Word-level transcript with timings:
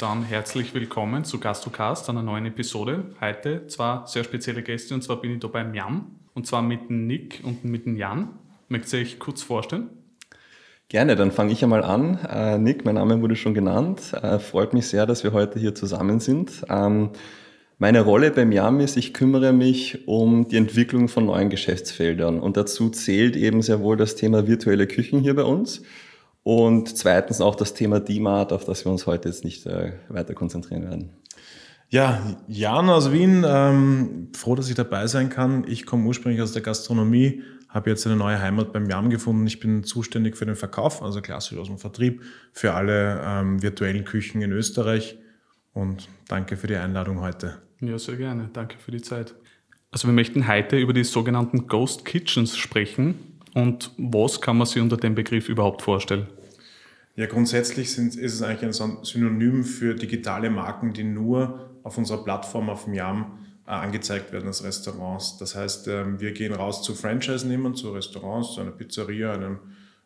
Dann 0.00 0.24
herzlich 0.24 0.72
willkommen 0.72 1.24
zu 1.24 1.38
GastroCast, 1.38 2.08
einer 2.08 2.22
neuen 2.22 2.46
Episode. 2.46 3.04
Heute 3.20 3.66
zwei 3.66 4.00
sehr 4.06 4.24
spezielle 4.24 4.62
Gäste 4.62 4.94
und 4.94 5.02
zwar 5.04 5.20
bin 5.20 5.32
ich 5.32 5.40
da 5.40 5.48
beim 5.48 5.74
Jan 5.74 6.06
und 6.32 6.46
zwar 6.46 6.62
mit 6.62 6.88
dem 6.88 7.06
Nick 7.06 7.42
und 7.44 7.66
mit 7.66 7.84
dem 7.84 7.98
Jan. 7.98 8.30
Möchtet 8.70 8.94
ihr 8.94 9.00
euch 9.00 9.18
kurz 9.18 9.42
vorstellen? 9.42 9.90
Gerne, 10.88 11.16
dann 11.16 11.32
fange 11.32 11.52
ich 11.52 11.62
einmal 11.62 11.84
an. 11.84 12.18
Äh, 12.26 12.56
Nick, 12.56 12.86
mein 12.86 12.94
Name 12.94 13.20
wurde 13.20 13.36
schon 13.36 13.52
genannt. 13.52 14.14
Äh, 14.14 14.38
freut 14.38 14.72
mich 14.72 14.86
sehr, 14.86 15.04
dass 15.04 15.22
wir 15.22 15.34
heute 15.34 15.58
hier 15.58 15.74
zusammen 15.74 16.18
sind. 16.18 16.64
Ähm, 16.70 17.10
meine 17.76 18.00
Rolle 18.00 18.30
beim 18.30 18.52
YAM 18.52 18.80
ist, 18.80 18.96
ich 18.96 19.12
kümmere 19.12 19.52
mich 19.52 20.08
um 20.08 20.48
die 20.48 20.56
Entwicklung 20.56 21.08
von 21.08 21.26
neuen 21.26 21.50
Geschäftsfeldern 21.50 22.40
und 22.40 22.56
dazu 22.56 22.88
zählt 22.88 23.36
eben 23.36 23.60
sehr 23.60 23.80
wohl 23.80 23.98
das 23.98 24.16
Thema 24.16 24.46
virtuelle 24.46 24.86
Küchen 24.86 25.20
hier 25.20 25.34
bei 25.34 25.44
uns. 25.44 25.82
Und 26.42 26.96
zweitens 26.96 27.40
auch 27.40 27.54
das 27.54 27.74
Thema 27.74 28.00
DMART, 28.00 28.52
auf 28.52 28.64
das 28.64 28.84
wir 28.84 28.92
uns 28.92 29.06
heute 29.06 29.28
jetzt 29.28 29.44
nicht 29.44 29.66
äh, 29.66 29.92
weiter 30.08 30.34
konzentrieren 30.34 30.84
werden. 30.84 31.10
Ja, 31.90 32.36
Jan 32.46 32.88
aus 32.88 33.12
Wien, 33.12 33.44
ähm, 33.46 34.28
froh, 34.34 34.54
dass 34.54 34.68
ich 34.68 34.76
dabei 34.76 35.06
sein 35.06 35.28
kann. 35.28 35.64
Ich 35.66 35.86
komme 35.86 36.06
ursprünglich 36.06 36.40
aus 36.40 36.52
der 36.52 36.62
Gastronomie, 36.62 37.42
habe 37.68 37.90
jetzt 37.90 38.06
eine 38.06 38.16
neue 38.16 38.40
Heimat 38.40 38.72
beim 38.72 38.88
YAM 38.88 39.10
gefunden. 39.10 39.46
Ich 39.46 39.58
bin 39.58 39.82
zuständig 39.82 40.36
für 40.36 40.46
den 40.46 40.54
Verkauf, 40.54 41.02
also 41.02 41.20
klassisch 41.20 41.58
aus 41.58 41.66
dem 41.66 41.78
Vertrieb, 41.78 42.22
für 42.52 42.74
alle 42.74 43.20
ähm, 43.24 43.60
virtuellen 43.60 44.04
Küchen 44.04 44.40
in 44.40 44.52
Österreich. 44.52 45.18
Und 45.72 46.08
danke 46.28 46.56
für 46.56 46.68
die 46.68 46.76
Einladung 46.76 47.20
heute. 47.20 47.58
Ja, 47.80 47.98
sehr 47.98 48.16
gerne. 48.16 48.50
Danke 48.52 48.76
für 48.78 48.92
die 48.92 49.02
Zeit. 49.02 49.34
Also 49.90 50.06
wir 50.06 50.12
möchten 50.12 50.46
heute 50.46 50.78
über 50.78 50.92
die 50.92 51.04
sogenannten 51.04 51.66
Ghost 51.66 52.04
Kitchens 52.04 52.56
sprechen. 52.56 53.29
Und 53.54 53.90
was 53.98 54.40
kann 54.40 54.58
man 54.58 54.66
sich 54.66 54.80
unter 54.80 54.96
dem 54.96 55.14
Begriff 55.14 55.48
überhaupt 55.48 55.82
vorstellen? 55.82 56.26
Ja, 57.16 57.26
grundsätzlich 57.26 57.92
sind, 57.92 58.14
ist 58.16 58.34
es 58.34 58.42
eigentlich 58.42 58.80
ein 58.80 59.04
Synonym 59.04 59.64
für 59.64 59.94
digitale 59.94 60.48
Marken, 60.48 60.92
die 60.92 61.04
nur 61.04 61.70
auf 61.82 61.98
unserer 61.98 62.24
Plattform 62.24 62.70
auf 62.70 62.84
dem 62.84 62.94
YAM 62.94 63.38
äh, 63.66 63.70
angezeigt 63.70 64.32
werden 64.32 64.46
als 64.46 64.64
Restaurants. 64.64 65.36
Das 65.38 65.54
heißt, 65.54 65.88
ähm, 65.88 66.20
wir 66.20 66.32
gehen 66.32 66.54
raus 66.54 66.82
zu 66.82 66.94
Franchise-Nehmern, 66.94 67.74
zu 67.74 67.92
Restaurants, 67.92 68.54
zu 68.54 68.60
einer 68.60 68.70
Pizzeria, 68.70 69.32
einem 69.32 69.58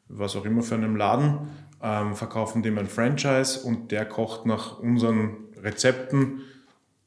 was 0.08 0.36
auch 0.36 0.44
immer 0.44 0.62
für 0.62 0.74
einem 0.74 0.96
Laden, 0.96 1.48
ähm, 1.82 2.14
verkaufen 2.14 2.62
dem 2.62 2.78
ein 2.78 2.86
Franchise 2.86 3.60
und 3.60 3.90
der 3.90 4.04
kocht 4.04 4.46
nach 4.46 4.78
unseren 4.78 5.36
Rezepten 5.62 6.40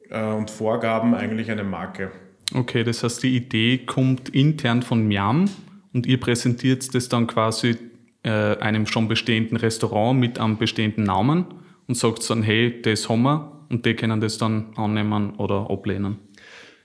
äh, 0.10 0.24
und 0.24 0.50
Vorgaben 0.50 1.14
eigentlich 1.14 1.52
eine 1.52 1.64
Marke. 1.64 2.12
Okay, 2.54 2.84
das 2.84 3.04
heißt, 3.04 3.24
die 3.24 3.36
Idee 3.36 3.80
kommt 3.80 4.30
intern 4.30 4.82
von 4.82 5.06
Miam 5.08 5.50
und 5.98 6.06
ihr 6.06 6.20
präsentiert 6.20 6.94
das 6.94 7.10
dann 7.10 7.26
quasi 7.26 7.76
äh, 8.22 8.30
einem 8.30 8.86
schon 8.86 9.08
bestehenden 9.08 9.58
Restaurant 9.58 10.20
mit 10.20 10.40
einem 10.40 10.58
bestehenden 10.58 11.06
Namen 11.06 11.46
und 11.88 11.96
sagt 11.98 12.30
dann, 12.30 12.44
hey, 12.44 12.84
das 12.84 13.10
haben 13.10 13.24
wir 13.24 13.52
und 13.70 13.84
die 13.84 13.96
können 13.96 14.22
das 14.22 14.38
dann 14.38 14.68
annehmen 14.76 15.32
oder 15.38 15.72
ablehnen. 15.72 16.18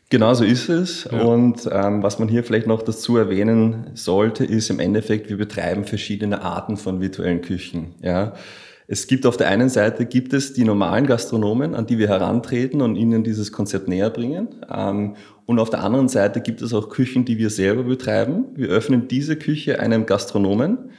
Genau 0.08 0.32
so 0.32 0.44
ist 0.44 0.70
es. 0.70 1.06
Ja. 1.12 1.20
Und 1.20 1.68
ähm, 1.70 2.02
was 2.02 2.18
man 2.18 2.28
hier 2.28 2.42
vielleicht 2.42 2.66
noch 2.66 2.80
dazu 2.80 3.18
erwähnen 3.18 3.90
sollte, 3.92 4.46
ist 4.46 4.70
im 4.70 4.80
Endeffekt, 4.80 5.28
wir 5.28 5.36
betreiben 5.36 5.84
verschiedene 5.84 6.40
Arten 6.40 6.78
von 6.78 7.02
virtuellen 7.02 7.42
Küchen. 7.42 7.94
Ja. 8.00 8.32
Es 8.86 9.06
gibt 9.06 9.26
auf 9.26 9.36
der 9.36 9.48
einen 9.48 9.68
Seite 9.68 10.06
gibt 10.06 10.32
es 10.32 10.52
die 10.52 10.64
normalen 10.64 11.06
Gastronomen, 11.06 11.74
an 11.74 11.86
die 11.86 11.98
wir 11.98 12.08
herantreten 12.08 12.82
und 12.82 12.96
ihnen 12.96 13.24
dieses 13.24 13.52
Konzept 13.52 13.88
näher 13.88 14.10
bringen. 14.10 14.48
Ähm, 14.72 15.16
und 15.46 15.58
auf 15.58 15.70
der 15.70 15.82
anderen 15.82 16.08
Seite 16.08 16.40
gibt 16.40 16.62
es 16.62 16.74
auch 16.74 16.88
Küchen, 16.88 17.24
die 17.24 17.38
wir 17.38 17.50
selber 17.50 17.84
betreiben. 17.84 18.46
Wir 18.54 18.68
öffnen 18.68 19.08
diese 19.08 19.36
Küche 19.36 19.80
einem 19.80 20.06
Gastronomen, 20.06 20.90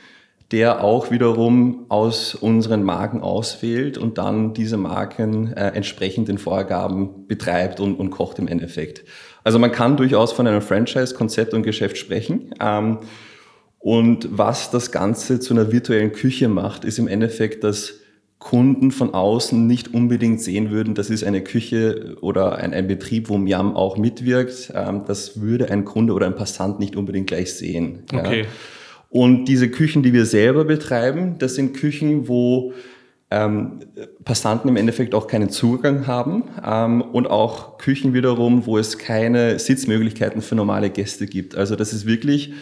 der 0.52 0.84
auch 0.84 1.12
wiederum 1.12 1.86
aus 1.90 2.36
unseren 2.36 2.84
Marken 2.84 3.22
auswählt 3.22 3.98
und 3.98 4.18
dann 4.18 4.54
diese 4.54 4.78
Marken 4.78 5.52
äh, 5.54 5.70
entsprechend 5.70 6.28
den 6.28 6.38
Vorgaben 6.38 7.28
betreibt 7.28 7.80
und, 7.80 7.96
und 7.96 8.12
kocht 8.12 8.40
im 8.40 8.48
Endeffekt. 8.48 9.04
Also 9.44 9.60
man 9.60 9.72
kann 9.72 9.98
durchaus 9.98 10.32
von 10.32 10.48
einem 10.48 10.62
Franchise-Konzept 10.62 11.54
und 11.54 11.64
Geschäft 11.64 11.98
sprechen. 11.98 12.54
Ähm, 12.62 13.00
und 13.84 14.30
was 14.32 14.72
das 14.72 14.94
Ganze 14.94 15.42
zu 15.42 15.54
einer 15.54 15.74
virtuellen 15.74 16.14
Küche 16.14 16.48
macht, 16.48 16.86
ist 16.86 17.00
im 17.00 17.10
Endeffekt, 17.10 17.66
dass 17.66 17.96
Kunden 18.40 18.92
von 18.92 19.14
außen 19.14 19.68
nicht 19.68 19.94
unbedingt 19.94 20.40
sehen 20.40 20.72
würden, 20.72 20.96
das 20.96 21.10
ist 21.10 21.26
eine 21.26 21.42
Küche 21.42 22.16
oder 22.22 22.56
ein, 22.56 22.74
ein 22.74 22.88
Betrieb, 22.88 23.28
wo 23.28 23.38
Miam 23.38 23.76
auch 23.76 23.98
mitwirkt. 23.98 24.72
Ähm, 24.74 25.02
das 25.06 25.42
würde 25.42 25.70
ein 25.70 25.84
Kunde 25.84 26.14
oder 26.14 26.28
ein 26.28 26.36
Passant 26.36 26.80
nicht 26.80 26.96
unbedingt 26.96 27.28
gleich 27.28 27.56
sehen. 27.56 28.04
Okay. 28.14 28.44
Ja. 28.44 28.48
Und 29.10 29.46
diese 29.46 29.70
Küchen, 29.70 30.02
die 30.02 30.14
wir 30.14 30.26
selber 30.26 30.64
betreiben, 30.64 31.36
das 31.40 31.56
sind 31.56 31.74
Küchen, 31.74 32.30
wo 32.30 32.72
ähm, 33.32 33.80
Passanten 34.24 34.70
im 34.70 34.78
Endeffekt 34.78 35.14
auch 35.14 35.28
keinen 35.28 35.50
Zugang 35.50 36.08
haben 36.08 36.46
ähm, 36.66 37.02
und 37.02 37.28
auch 37.28 37.78
Küchen 37.80 38.14
wiederum, 38.14 38.66
wo 38.66 38.78
es 38.78 38.98
keine 38.98 39.60
Sitzmöglichkeiten 39.60 40.42
für 40.42 40.56
normale 40.56 40.90
Gäste 40.90 41.26
gibt. 41.26 41.56
Also 41.56 41.76
das 41.76 41.92
ist 41.92 42.06
wirklich 42.06 42.54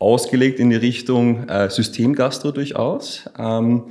ausgelegt 0.00 0.58
in 0.58 0.70
die 0.70 0.76
Richtung 0.76 1.48
äh, 1.48 1.70
Systemgastro 1.70 2.50
durchaus. 2.50 3.30
Ähm, 3.38 3.84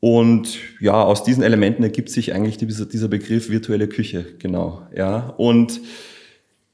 und 0.00 0.58
ja, 0.80 1.00
aus 1.00 1.22
diesen 1.22 1.44
Elementen 1.44 1.84
ergibt 1.84 2.10
sich 2.10 2.34
eigentlich 2.34 2.56
dieser, 2.56 2.86
dieser 2.86 3.06
Begriff 3.06 3.50
virtuelle 3.50 3.86
Küche, 3.86 4.26
genau. 4.40 4.82
Ja, 4.96 5.32
und 5.36 5.80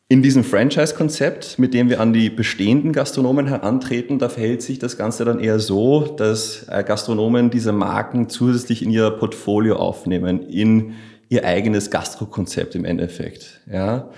in 0.08 0.22
diesem 0.22 0.42
Franchise-Konzept, 0.42 1.58
mit 1.58 1.74
dem 1.74 1.90
wir 1.90 2.00
an 2.00 2.14
die 2.14 2.30
bestehenden 2.30 2.94
Gastronomen 2.94 3.46
herantreten, 3.46 4.18
da 4.18 4.30
verhält 4.30 4.62
sich 4.62 4.78
das 4.78 4.96
Ganze 4.96 5.26
dann 5.26 5.40
eher 5.40 5.58
so, 5.58 6.06
dass 6.06 6.66
äh, 6.70 6.82
Gastronomen 6.82 7.50
diese 7.50 7.72
Marken 7.72 8.30
zusätzlich 8.30 8.82
in 8.82 8.90
ihr 8.90 9.10
Portfolio 9.10 9.76
aufnehmen, 9.76 10.48
in 10.48 10.94
ihr 11.28 11.44
eigenes 11.44 11.90
Gastrokonzept 11.90 12.74
im 12.74 12.86
Endeffekt. 12.86 13.60
Ja. 13.70 14.08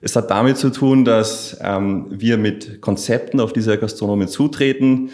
Es 0.00 0.14
hat 0.14 0.30
damit 0.30 0.58
zu 0.58 0.70
tun, 0.70 1.04
dass 1.04 1.56
ähm, 1.60 2.06
wir 2.10 2.36
mit 2.36 2.80
Konzepten 2.80 3.40
auf 3.40 3.52
diese 3.52 3.78
Gastronomen 3.78 4.28
zutreten 4.28 5.10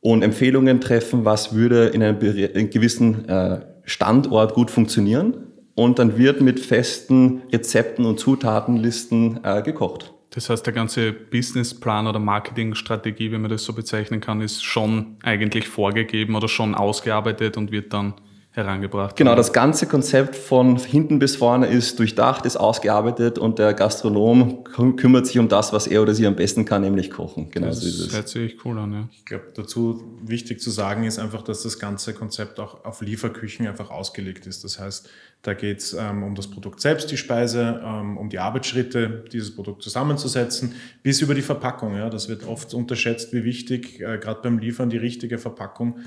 und 0.00 0.22
Empfehlungen 0.22 0.80
treffen, 0.80 1.24
was 1.24 1.54
würde 1.54 1.86
in 1.88 2.02
einem, 2.02 2.20
in 2.20 2.54
einem 2.54 2.70
gewissen 2.70 3.28
äh, 3.28 3.60
Standort 3.84 4.54
gut 4.54 4.70
funktionieren. 4.70 5.46
Und 5.74 5.98
dann 5.98 6.18
wird 6.18 6.40
mit 6.40 6.60
festen 6.60 7.42
Rezepten 7.52 8.04
und 8.04 8.18
Zutatenlisten 8.18 9.40
äh, 9.44 9.62
gekocht. 9.62 10.12
Das 10.30 10.48
heißt, 10.48 10.64
der 10.64 10.72
ganze 10.72 11.12
Businessplan 11.12 12.06
oder 12.06 12.20
Marketingstrategie, 12.20 13.32
wenn 13.32 13.40
man 13.40 13.50
das 13.50 13.64
so 13.64 13.72
bezeichnen 13.72 14.20
kann, 14.20 14.40
ist 14.40 14.62
schon 14.62 15.16
eigentlich 15.22 15.68
vorgegeben 15.68 16.36
oder 16.36 16.48
schon 16.48 16.74
ausgearbeitet 16.74 17.56
und 17.56 17.72
wird 17.72 17.92
dann 17.92 18.14
herangebracht. 18.52 19.14
Genau, 19.14 19.36
das 19.36 19.52
ganze 19.52 19.86
Konzept 19.86 20.34
von 20.34 20.76
hinten 20.76 21.20
bis 21.20 21.36
vorne 21.36 21.68
ist 21.68 22.00
durchdacht, 22.00 22.44
ist 22.46 22.56
ausgearbeitet 22.56 23.38
und 23.38 23.60
der 23.60 23.74
Gastronom 23.74 24.64
kümmert 24.96 25.28
sich 25.28 25.38
um 25.38 25.48
das, 25.48 25.72
was 25.72 25.86
er 25.86 26.02
oder 26.02 26.14
sie 26.14 26.26
am 26.26 26.34
besten 26.34 26.64
kann, 26.64 26.82
nämlich 26.82 27.12
kochen. 27.12 27.50
Genau 27.50 27.68
das 27.68 27.80
so 27.80 27.86
ist 27.86 28.00
es. 28.00 28.12
hört 28.12 28.28
sich 28.28 28.64
cool 28.64 28.78
an, 28.78 28.92
ja. 28.92 29.08
Ich 29.12 29.24
glaube, 29.24 29.44
dazu 29.54 30.18
wichtig 30.22 30.60
zu 30.60 30.70
sagen 30.70 31.04
ist 31.04 31.20
einfach, 31.20 31.42
dass 31.42 31.62
das 31.62 31.78
ganze 31.78 32.12
Konzept 32.12 32.58
auch 32.58 32.84
auf 32.84 33.02
Lieferküchen 33.02 33.68
einfach 33.68 33.90
ausgelegt 33.90 34.48
ist. 34.48 34.64
Das 34.64 34.80
heißt, 34.80 35.08
da 35.42 35.54
geht 35.54 35.78
es 35.78 35.92
ähm, 35.94 36.24
um 36.24 36.34
das 36.34 36.48
Produkt 36.48 36.80
selbst, 36.80 37.10
die 37.12 37.16
Speise, 37.16 37.80
ähm, 37.84 38.18
um 38.18 38.28
die 38.30 38.40
Arbeitsschritte, 38.40 39.24
dieses 39.32 39.54
Produkt 39.54 39.82
zusammenzusetzen, 39.82 40.74
bis 41.04 41.20
über 41.20 41.34
die 41.34 41.42
Verpackung. 41.42 41.96
Ja. 41.96 42.10
Das 42.10 42.28
wird 42.28 42.46
oft 42.46 42.74
unterschätzt, 42.74 43.32
wie 43.32 43.44
wichtig, 43.44 44.00
äh, 44.00 44.18
gerade 44.18 44.40
beim 44.42 44.58
Liefern, 44.58 44.90
die 44.90 44.98
richtige 44.98 45.38
Verpackung 45.38 46.00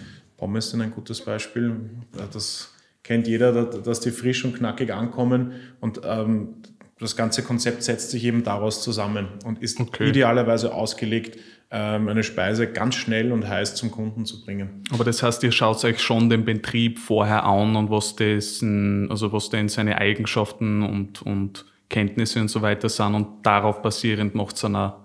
Pommes 0.44 0.72
sind 0.72 0.82
ein 0.82 0.92
gutes 0.92 1.22
Beispiel. 1.22 1.90
Das 2.34 2.74
kennt 3.02 3.28
jeder, 3.28 3.64
dass 3.64 4.02
die 4.02 4.12
frisch 4.12 4.44
und 4.44 4.58
knackig 4.58 4.94
ankommen 4.94 5.54
und 5.80 6.02
ähm, 6.04 6.56
das 7.00 7.16
ganze 7.16 7.44
Konzept 7.44 7.82
setzt 7.82 8.12
sich 8.12 8.26
eben 8.26 8.44
daraus 8.44 8.84
zusammen 8.84 9.30
und 9.46 9.64
ist 9.64 9.80
okay. 9.80 10.10
idealerweise 10.10 10.74
ausgelegt, 10.74 11.40
ähm, 11.72 12.10
eine 12.10 12.24
Speise 12.24 12.68
ganz 12.68 12.96
schnell 12.96 13.32
und 13.32 13.48
heiß 13.48 13.76
zum 13.76 13.90
Kunden 13.90 14.26
zu 14.26 14.44
bringen. 14.44 14.84
Aber 14.92 15.06
das 15.06 15.24
heißt, 15.24 15.42
ihr 15.44 15.54
schaut 15.54 15.82
euch 15.86 16.02
schon 16.02 16.30
den 16.30 16.44
Betrieb 16.44 17.00
vorher 17.00 17.46
an 17.46 17.78
und 17.78 17.90
was 17.90 18.18
dessen, 18.18 19.10
also 19.10 19.32
was 19.32 19.50
denn 19.50 19.70
seine 19.70 19.98
Eigenschaften 19.98 20.84
und, 20.84 21.22
und 21.22 21.64
Kenntnisse 21.88 22.42
und 22.42 22.50
so 22.50 22.62
weiter 22.62 22.90
sind 22.90 23.16
und 23.16 23.46
darauf 23.46 23.82
basierend 23.82 24.36
macht 24.36 24.58
es 24.58 24.66
eine 24.66 25.03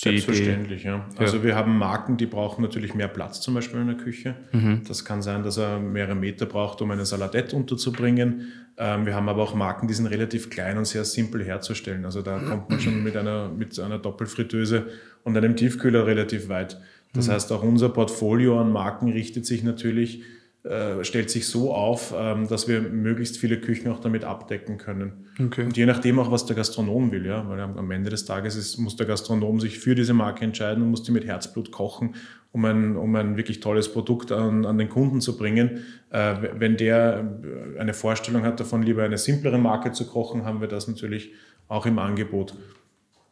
Selbstverständlich, 0.00 0.84
ja. 0.84 1.04
Also 1.16 1.38
ja. 1.38 1.42
wir 1.42 1.56
haben 1.56 1.76
Marken, 1.76 2.16
die 2.16 2.26
brauchen 2.26 2.62
natürlich 2.62 2.94
mehr 2.94 3.08
Platz 3.08 3.40
zum 3.40 3.54
Beispiel 3.54 3.80
in 3.80 3.88
der 3.88 3.96
Küche. 3.96 4.36
Mhm. 4.52 4.82
Das 4.86 5.04
kann 5.04 5.22
sein, 5.22 5.42
dass 5.42 5.56
er 5.56 5.80
mehrere 5.80 6.14
Meter 6.14 6.46
braucht, 6.46 6.80
um 6.82 6.92
eine 6.92 7.04
Saladette 7.04 7.56
unterzubringen. 7.56 8.52
Ähm, 8.76 9.06
wir 9.06 9.16
haben 9.16 9.28
aber 9.28 9.42
auch 9.42 9.56
Marken, 9.56 9.88
die 9.88 9.94
sind 9.94 10.06
relativ 10.06 10.50
klein 10.50 10.78
und 10.78 10.84
sehr 10.84 11.04
simpel 11.04 11.44
herzustellen. 11.44 12.04
Also 12.04 12.22
da 12.22 12.38
kommt 12.38 12.70
man 12.70 12.78
schon 12.78 13.02
mit 13.02 13.16
einer, 13.16 13.48
mit 13.48 13.76
einer 13.80 13.98
Doppelfritteuse 13.98 14.86
und 15.24 15.36
einem 15.36 15.56
Tiefkühler 15.56 16.06
relativ 16.06 16.48
weit. 16.48 16.80
Das 17.12 17.26
mhm. 17.26 17.32
heißt, 17.32 17.50
auch 17.50 17.64
unser 17.64 17.88
Portfolio 17.88 18.60
an 18.60 18.70
Marken 18.70 19.10
richtet 19.10 19.46
sich 19.46 19.64
natürlich 19.64 20.22
äh, 20.68 21.02
stellt 21.02 21.30
sich 21.30 21.46
so 21.46 21.72
auf, 21.72 22.14
ähm, 22.16 22.46
dass 22.46 22.68
wir 22.68 22.82
möglichst 22.82 23.38
viele 23.38 23.58
Küchen 23.58 23.90
auch 23.90 24.00
damit 24.00 24.24
abdecken 24.24 24.76
können. 24.76 25.26
Okay. 25.40 25.64
Und 25.64 25.76
je 25.76 25.86
nachdem 25.86 26.18
auch, 26.18 26.30
was 26.30 26.44
der 26.44 26.56
Gastronom 26.56 27.10
will, 27.10 27.24
ja, 27.24 27.48
weil 27.48 27.58
am 27.60 27.90
Ende 27.90 28.10
des 28.10 28.26
Tages 28.26 28.54
ist, 28.54 28.76
muss 28.76 28.94
der 28.96 29.06
Gastronom 29.06 29.60
sich 29.60 29.78
für 29.78 29.94
diese 29.94 30.12
Marke 30.12 30.44
entscheiden 30.44 30.82
und 30.82 30.90
muss 30.90 31.02
die 31.02 31.12
mit 31.12 31.24
Herzblut 31.24 31.72
kochen, 31.72 32.16
um 32.52 32.64
ein, 32.66 32.96
um 32.96 33.14
ein 33.16 33.36
wirklich 33.38 33.60
tolles 33.60 33.90
Produkt 33.90 34.30
an, 34.30 34.66
an 34.66 34.76
den 34.76 34.90
Kunden 34.90 35.22
zu 35.22 35.38
bringen. 35.38 35.84
Äh, 36.10 36.34
wenn 36.54 36.76
der 36.76 37.38
eine 37.78 37.94
Vorstellung 37.94 38.42
hat 38.42 38.60
davon, 38.60 38.82
lieber 38.82 39.04
eine 39.04 39.16
simplere 39.16 39.58
Marke 39.58 39.92
zu 39.92 40.06
kochen, 40.06 40.44
haben 40.44 40.60
wir 40.60 40.68
das 40.68 40.86
natürlich 40.86 41.32
auch 41.68 41.86
im 41.86 41.98
Angebot. 41.98 42.54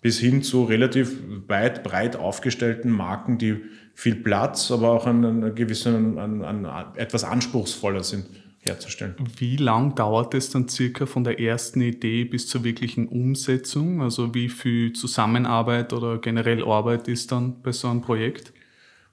Bis 0.06 0.20
hin 0.20 0.44
zu 0.44 0.62
relativ 0.62 1.18
weit, 1.48 1.82
breit 1.82 2.14
aufgestellten 2.14 2.92
Marken, 2.92 3.38
die 3.38 3.56
viel 3.92 4.14
Platz, 4.14 4.70
aber 4.70 4.92
auch 4.92 5.04
an 5.04 5.52
gewissen, 5.56 6.16
an, 6.16 6.44
an, 6.44 6.94
etwas 6.94 7.24
anspruchsvoller 7.24 8.04
sind 8.04 8.26
herzustellen. 8.60 9.16
Wie 9.38 9.56
lang 9.56 9.96
dauert 9.96 10.32
es 10.34 10.48
dann 10.50 10.68
circa 10.68 11.06
von 11.06 11.24
der 11.24 11.40
ersten 11.40 11.80
Idee 11.80 12.22
bis 12.22 12.46
zur 12.46 12.62
wirklichen 12.62 13.08
Umsetzung? 13.08 14.00
Also 14.00 14.32
wie 14.32 14.48
viel 14.48 14.92
Zusammenarbeit 14.92 15.92
oder 15.92 16.18
generell 16.18 16.62
Arbeit 16.62 17.08
ist 17.08 17.32
dann 17.32 17.60
bei 17.62 17.72
so 17.72 17.88
einem 17.88 18.00
Projekt? 18.00 18.52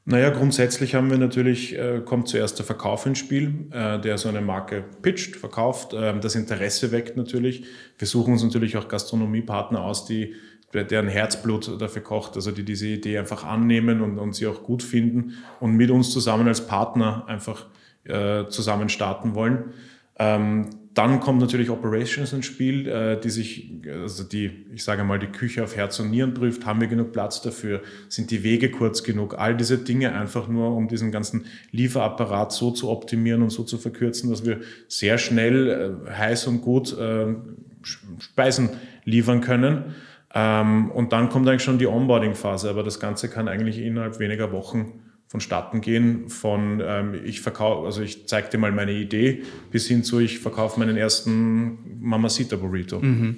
Naja, 0.06 0.30
grundsätzlich 0.30 0.96
haben 0.96 1.10
wir 1.10 1.18
natürlich, 1.18 1.75
äh, 1.75 2.01
kommt 2.06 2.28
zuerst 2.28 2.60
der 2.60 2.68
Verkauf 2.68 3.07
ins 3.07 3.18
Spiel, 3.19 3.68
äh, 3.72 4.00
der 4.00 4.19
so 4.19 4.28
eine 4.30 4.42
Marke 4.42 4.84
pitcht, 5.01 5.38
verkauft, 5.38 5.94
äh, 5.94 6.19
das 6.19 6.36
Interesse 6.36 6.92
weckt 6.92 7.18
natürlich. 7.18 7.63
Wir 7.98 8.07
suchen 8.07 8.34
uns 8.34 8.44
natürlich 8.44 8.75
auch 8.75 8.89
Gastronomiepartner 8.89 9.81
aus, 9.81 10.06
die 10.06 10.36
deren 10.74 11.08
Herzblut 11.08 11.80
dafür 11.80 12.02
kocht, 12.02 12.36
also 12.36 12.52
die 12.52 12.64
diese 12.64 12.88
Idee 12.88 13.20
einfach 13.20 13.44
annehmen 13.44 14.02
und, 14.02 14.18
und 14.18 14.34
sie 14.34 14.48
auch 14.48 14.64
gut 14.64 14.81
finden 14.81 15.34
und 15.60 15.75
mit 15.75 15.92
uns 15.92 16.12
zusammen 16.12 16.48
als 16.48 16.66
Partner 16.66 17.25
einfach 17.28 17.68
äh, 18.06 18.48
zusammen 18.48 18.90
starten 18.90 19.36
wollen. 19.36 19.66
Ähm, 20.18 20.70
dann 20.94 21.20
kommt 21.20 21.40
natürlich 21.40 21.70
Operations 21.72 22.34
ins 22.34 22.46
Spiel, 22.46 22.88
äh, 22.88 23.20
die 23.20 23.30
sich, 23.31 23.72
also 23.90 24.24
die, 24.24 24.66
ich 24.74 24.84
sage 24.84 25.04
mal, 25.04 25.18
die 25.18 25.28
Küche 25.28 25.64
auf 25.64 25.75
Herz 25.75 26.00
und 26.00 26.12
Nieren 26.12 26.36
prüft. 26.36 26.66
Haben 26.66 26.81
wir 26.81 26.88
genug 26.88 27.14
Platz 27.14 27.42
dafür? 27.42 27.81
Sind 28.10 28.30
die 28.30 28.44
Wege 28.44 28.70
kurz 28.70 29.04
genug? 29.04 29.36
All 29.40 29.58
diese 29.58 29.80
Dinge 29.80 30.14
einfach 30.14 30.48
nur, 30.48 30.75
um 30.75 30.88
diesen 30.88 31.12
ganzen 31.12 31.46
Lieferapparat 31.72 32.52
so 32.52 32.70
zu 32.72 32.90
optimieren 32.90 33.42
und 33.42 33.50
so 33.50 33.64
zu 33.64 33.78
verkürzen, 33.80 34.30
dass 34.30 34.46
wir 34.46 34.62
sehr 34.88 35.18
schnell 35.18 35.98
äh, 36.08 36.12
heiß 36.12 36.46
und 36.48 36.62
gut 36.62 36.96
äh, 36.98 37.34
Speisen 38.20 38.70
liefern 39.04 39.42
können. 39.42 39.96
Ähm, 40.33 40.91
und 40.91 41.13
dann 41.13 41.30
kommt 41.30 41.47
eigentlich 41.47 41.63
schon 41.63 41.77
die 41.77 41.88
Onboarding-Phase, 41.88 42.69
aber 42.69 42.83
das 42.83 43.00
Ganze 43.00 43.30
kann 43.30 43.47
eigentlich 43.47 43.77
innerhalb 43.80 44.19
weniger 44.19 44.51
Wochen 44.51 45.01
vonstatten 45.27 45.81
gehen. 45.81 46.30
Von 46.30 46.81
ähm, 46.85 47.15
ich 47.24 47.41
verkaufe, 47.41 47.85
also 47.85 48.01
ich 48.01 48.27
zeige 48.27 48.50
dir 48.50 48.57
mal 48.57 48.71
meine 48.71 48.91
Idee, 48.94 49.44
bis 49.71 49.88
hin 49.88 50.03
zu 50.03 50.19
ich 50.19 50.39
verkaufe 50.39 50.80
meinen 50.80 50.97
ersten 50.97 52.00
Mamacita 52.01 52.56
Burrito. 52.56 53.00
Mhm. 53.00 53.38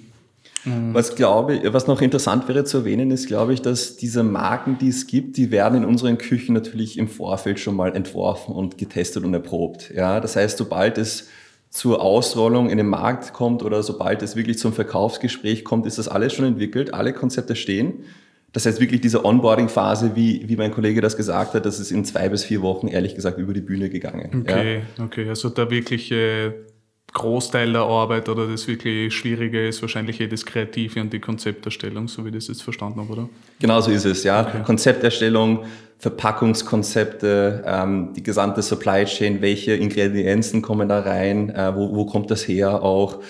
Mhm. 0.66 0.94
Was 0.94 1.16
glaube 1.16 1.56
ich, 1.56 1.74
was 1.74 1.88
noch 1.88 2.02
interessant 2.02 2.48
wäre 2.48 2.64
zu 2.64 2.80
erwähnen, 2.80 3.12
ist, 3.12 3.28
glaube 3.28 3.54
ich, 3.54 3.62
dass 3.62 3.98
diese 3.98 4.24
Marken, 4.24 4.78
die 4.78 4.90
es 4.90 5.08
gibt, 5.08 5.38
die 5.38 5.52
werden 5.52 5.84
in 5.84 5.86
unseren 5.86 6.18
Küchen 6.18 6.54
natürlich 6.54 6.98
im 6.98 7.08
Vorfeld 7.08 7.60
schon 7.60 7.76
mal 7.76 7.96
entworfen 7.96 8.54
und 8.54 8.78
getestet 8.78 9.24
und 9.24 9.34
erprobt. 9.34 9.92
Ja, 9.96 10.20
das 10.20 10.36
heißt, 10.36 10.58
sobald 10.58 10.98
es 10.98 11.30
zur 11.76 12.02
Ausrollung 12.02 12.70
in 12.70 12.78
den 12.78 12.88
Markt 12.88 13.34
kommt 13.34 13.62
oder 13.62 13.84
sobald 13.84 14.22
es 14.22 14.38
wirklich 14.38 14.58
zum 14.58 14.72
Verkaufsgespräch 14.72 15.66
kommt, 15.66 15.86
ist 15.86 15.98
das 15.98 16.08
alles 16.08 16.32
schon 16.34 16.46
entwickelt, 16.46 16.94
alle 16.94 17.12
Konzepte 17.12 17.58
stehen. 17.58 18.06
Das 18.54 18.66
heißt 18.66 18.80
wirklich 18.80 19.02
diese 19.02 19.26
Onboarding-Phase, 19.26 20.16
wie, 20.16 20.48
wie 20.48 20.56
mein 20.56 20.72
Kollege 20.72 21.02
das 21.02 21.18
gesagt 21.18 21.54
hat, 21.54 21.66
das 21.66 21.82
ist 21.82 21.92
in 21.92 22.06
zwei 22.06 22.30
bis 22.30 22.46
vier 22.46 22.62
Wochen 22.62 22.88
ehrlich 22.88 23.14
gesagt 23.14 23.38
über 23.40 23.52
die 23.52 23.60
Bühne 23.60 23.90
gegangen. 23.90 24.46
Okay, 24.48 24.84
ja. 24.98 25.04
okay. 25.04 25.28
Also 25.28 25.50
der 25.50 25.70
wirkliche 25.70 26.66
Großteil 27.16 27.72
der 27.72 27.82
Arbeit 27.82 28.30
oder 28.30 28.46
das 28.46 28.68
wirklich 28.68 29.14
Schwierige 29.16 29.68
ist 29.68 29.82
wahrscheinlich 29.82 30.20
eh 30.20 30.28
das 30.28 30.46
Kreative 30.46 31.00
und 31.00 31.14
die 31.14 31.20
Konzepterstellung, 31.20 32.08
so 32.10 32.24
wie 32.26 32.30
ich 32.30 32.36
das 32.36 32.48
jetzt 32.50 32.62
verstanden 32.62 33.00
habe, 33.00 33.12
oder? 33.12 33.30
Genau 33.60 33.80
so 33.82 33.90
ist 33.90 34.06
es, 34.06 34.24
ja. 34.24 34.46
Okay. 34.46 34.62
Konzepterstellung, 34.64 35.64
Verpackungskonzepte, 35.98 37.64
ähm, 37.66 38.14
die 38.14 38.22
gesamte 38.22 38.62
Supply 38.62 39.06
Chain, 39.06 39.42
welche 39.42 39.74
Ingredienzen 39.76 40.62
kommen 40.62 40.90
da 40.90 41.00
rein, 41.00 41.50
äh, 41.50 41.74
wo, 41.74 41.96
wo 41.96 42.06
kommt 42.06 42.30
das 42.32 42.48
her 42.48 42.84
auch. 42.84 43.22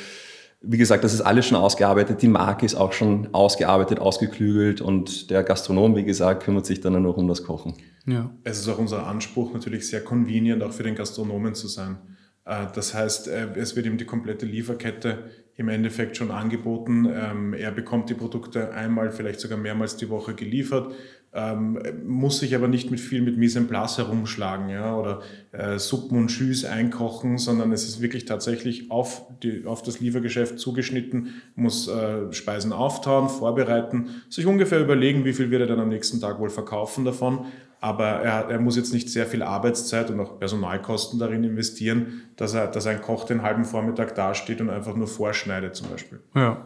Wie 0.62 0.78
gesagt, 0.78 1.04
das 1.04 1.14
ist 1.14 1.22
alles 1.22 1.46
schon 1.46 1.58
ausgearbeitet, 1.58 2.24
die 2.24 2.28
Marke 2.28 2.66
ist 2.66 2.74
auch 2.74 2.92
schon 2.92 3.30
ausgearbeitet, 3.34 4.00
ausgeklügelt 4.00 4.82
und 4.82 5.30
der 5.30 5.44
Gastronom, 5.44 5.96
wie 5.96 6.04
gesagt, 6.04 6.44
kümmert 6.44 6.66
sich 6.66 6.82
dann 6.82 6.94
nur 6.94 7.02
noch 7.04 7.18
um 7.18 7.28
das 7.28 7.44
Kochen. 7.44 7.76
Ja. 8.08 8.32
Es 8.44 8.58
ist 8.58 8.68
auch 8.68 8.80
unser 8.80 9.06
Anspruch, 9.06 9.54
natürlich 9.54 9.88
sehr 9.88 10.04
convenient 10.04 10.64
auch 10.64 10.72
für 10.72 10.84
den 10.84 10.96
Gastronomen 10.96 11.54
zu 11.54 11.68
sein. 11.68 11.98
Äh, 12.46 12.68
das 12.74 12.94
heißt, 12.94 13.28
äh, 13.28 13.48
es 13.56 13.76
wird 13.76 13.86
ihm 13.86 13.98
die 13.98 14.06
komplette 14.06 14.46
Lieferkette 14.46 15.32
im 15.56 15.70
Endeffekt 15.70 16.18
schon 16.18 16.32
angeboten. 16.32 17.06
Ähm, 17.06 17.54
er 17.54 17.72
bekommt 17.72 18.10
die 18.10 18.14
Produkte 18.14 18.74
einmal, 18.74 19.12
vielleicht 19.12 19.40
sogar 19.40 19.58
mehrmals 19.58 19.98
die 19.98 20.10
Woche 20.10 20.36
geliefert 20.36 20.94
ähm, 21.36 21.78
muss 22.06 22.40
sich 22.40 22.56
aber 22.56 22.70
nicht 22.70 22.92
mit 22.92 23.00
viel 23.02 23.22
mit 23.22 23.38
Mise 23.38 23.60
en 23.60 23.68
place 23.68 23.98
herumschlagen 23.98 24.70
ja, 24.70 24.96
oder 24.96 25.20
äh, 25.52 25.78
Suppen 25.78 26.18
und 26.18 26.32
Schüs 26.32 26.64
einkochen, 26.64 27.38
sondern 27.38 27.74
es 27.74 27.84
ist 27.84 28.02
wirklich 28.02 28.24
tatsächlich 28.24 28.90
auf, 28.90 29.24
die, 29.44 29.66
auf 29.66 29.84
das 29.84 30.00
Liefergeschäft 30.00 30.58
zugeschnitten, 30.60 31.42
muss 31.56 31.90
äh, 31.90 32.32
Speisen 32.32 32.72
auftauen, 32.72 33.28
vorbereiten, 33.28 34.24
sich 34.30 34.46
ungefähr 34.46 34.80
überlegen, 34.80 35.26
wie 35.26 35.34
viel 35.34 35.52
wird 35.52 35.62
er 35.62 35.68
dann 35.68 35.82
am 35.82 35.90
nächsten 35.90 36.22
Tag 36.22 36.40
wohl 36.40 36.50
verkaufen 36.50 37.04
davon. 37.04 37.48
Aber 37.82 38.06
er, 38.06 38.50
er 38.50 38.60
muss 38.60 38.78
jetzt 38.78 38.94
nicht 38.94 39.10
sehr 39.10 39.26
viel 39.26 39.44
Arbeitszeit 39.44 40.10
und 40.10 40.20
auch 40.22 40.40
Personalkosten 40.40 41.20
darin 41.20 41.44
investieren, 41.44 42.22
dass, 42.38 42.54
er, 42.54 42.68
dass 42.68 42.88
ein 42.88 43.02
Koch 43.02 43.26
den 43.26 43.42
halben 43.42 43.66
Vormittag 43.66 44.16
dasteht 44.16 44.62
und 44.62 44.70
einfach 44.70 44.96
nur 44.96 45.08
vorschneidet 45.08 45.76
zum 45.76 45.90
Beispiel. 45.90 46.22
Ja. 46.34 46.66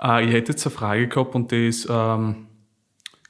Äh, 0.00 0.24
ich 0.24 0.32
hätte 0.32 0.52
jetzt 0.52 0.64
eine 0.64 0.74
Frage 0.74 1.08
gehabt 1.08 1.34
und 1.34 1.50
die 1.50 1.66
ist, 1.66 1.88
ähm 1.90 2.47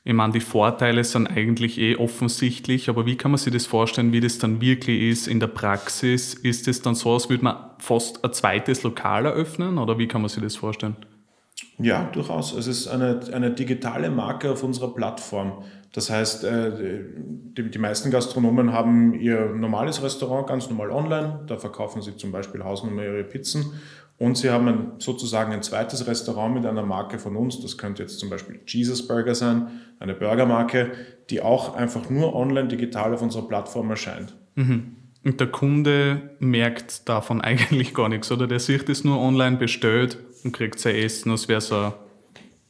ich 0.09 0.15
meine, 0.15 0.33
die 0.33 0.41
Vorteile 0.41 1.05
sind 1.05 1.27
eigentlich 1.27 1.79
eh 1.79 1.95
offensichtlich, 1.97 2.89
aber 2.89 3.05
wie 3.05 3.17
kann 3.17 3.31
man 3.31 3.37
sich 3.37 3.53
das 3.53 3.67
vorstellen, 3.67 4.11
wie 4.11 4.21
das 4.21 4.39
dann 4.39 4.63
wirklich 4.63 5.03
ist 5.03 5.29
in 5.29 5.39
der 5.39 5.49
Praxis? 5.49 6.33
Ist 6.33 6.67
es 6.67 6.81
dann 6.81 6.95
so, 6.95 7.13
als 7.13 7.29
würde 7.29 7.45
man 7.45 7.57
fast 7.77 8.25
ein 8.25 8.33
zweites 8.33 8.83
Lokal 8.85 9.27
eröffnen 9.27 9.77
oder 9.77 9.99
wie 9.99 10.09
kann 10.09 10.23
man 10.23 10.31
sich 10.31 10.43
das 10.43 10.57
vorstellen? 10.57 10.97
Ja, 11.77 12.09
durchaus. 12.11 12.55
Es 12.55 12.67
ist 12.67 12.89
eine, 12.89 13.21
eine 13.35 13.51
digitale 13.51 14.09
Marke 14.09 14.51
auf 14.51 14.63
unserer 14.63 14.95
Plattform. 14.95 15.65
Das 15.93 16.09
heißt, 16.09 16.43
äh, 16.45 17.03
die, 17.59 17.71
die 17.71 17.79
meisten 17.79 18.11
Gastronomen 18.11 18.73
haben 18.73 19.13
ihr 19.13 19.51
normales 19.51 20.03
Restaurant 20.03 20.47
ganz 20.47 20.71
normal 20.71 20.91
online. 20.91 21.41
Da 21.49 21.59
verkaufen 21.59 22.01
sie 22.01 22.17
zum 22.17 22.33
Beispiel 22.33 22.65
Hausnummer 22.65 23.03
ihre 23.03 23.25
Pizzen 23.25 23.75
und 24.19 24.37
sie 24.37 24.51
haben 24.51 24.69
ein, 24.69 24.93
sozusagen 24.99 25.53
ein 25.53 25.63
zweites 25.63 26.07
Restaurant 26.07 26.55
mit 26.55 26.67
einer 26.67 26.85
Marke 26.85 27.19
von 27.19 27.37
uns. 27.37 27.61
Das 27.61 27.79
könnte 27.79 28.03
jetzt 28.03 28.19
zum 28.19 28.31
Beispiel 28.31 28.61
Jesus 28.67 29.07
Burger 29.07 29.35
sein, 29.35 29.69
eine 30.01 30.15
Burgermarke, 30.15 30.91
die 31.31 31.41
auch 31.41 31.77
einfach 31.77 32.11
nur 32.11 32.35
online 32.35 32.69
digital 32.69 33.15
auf 33.15 33.23
unserer 33.23 33.47
Plattform 33.47 33.91
erscheint. 33.91 34.35
Mhm. 34.57 34.97
Und 35.25 35.41
der 35.41 35.47
Kunde 35.49 36.31
merkt 36.41 37.09
davon 37.09 37.41
eigentlich 37.43 37.95
gar 37.95 38.09
nichts, 38.09 38.33
oder? 38.33 38.49
Der 38.49 38.59
sieht 38.59 38.89
es 38.89 39.05
nur 39.05 39.21
online 39.21 39.57
bestellt 39.57 40.19
und 40.43 40.53
kriegt 40.53 40.81
sein 40.81 40.97
Essen, 40.97 41.31
als 41.31 41.49
wäre 41.49 41.61
so. 41.61 41.93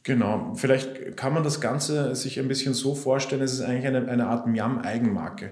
Genau, 0.03 0.53
vielleicht 0.55 1.17
kann 1.17 1.33
man 1.33 1.43
das 1.43 1.61
Ganze 1.61 2.15
sich 2.15 2.39
ein 2.39 2.47
bisschen 2.47 2.73
so 2.73 2.95
vorstellen, 2.95 3.41
es 3.41 3.53
ist 3.53 3.61
eigentlich 3.61 3.87
eine, 3.87 4.07
eine 4.07 4.27
Art 4.27 4.47
Miam-Eigenmarke. 4.47 5.51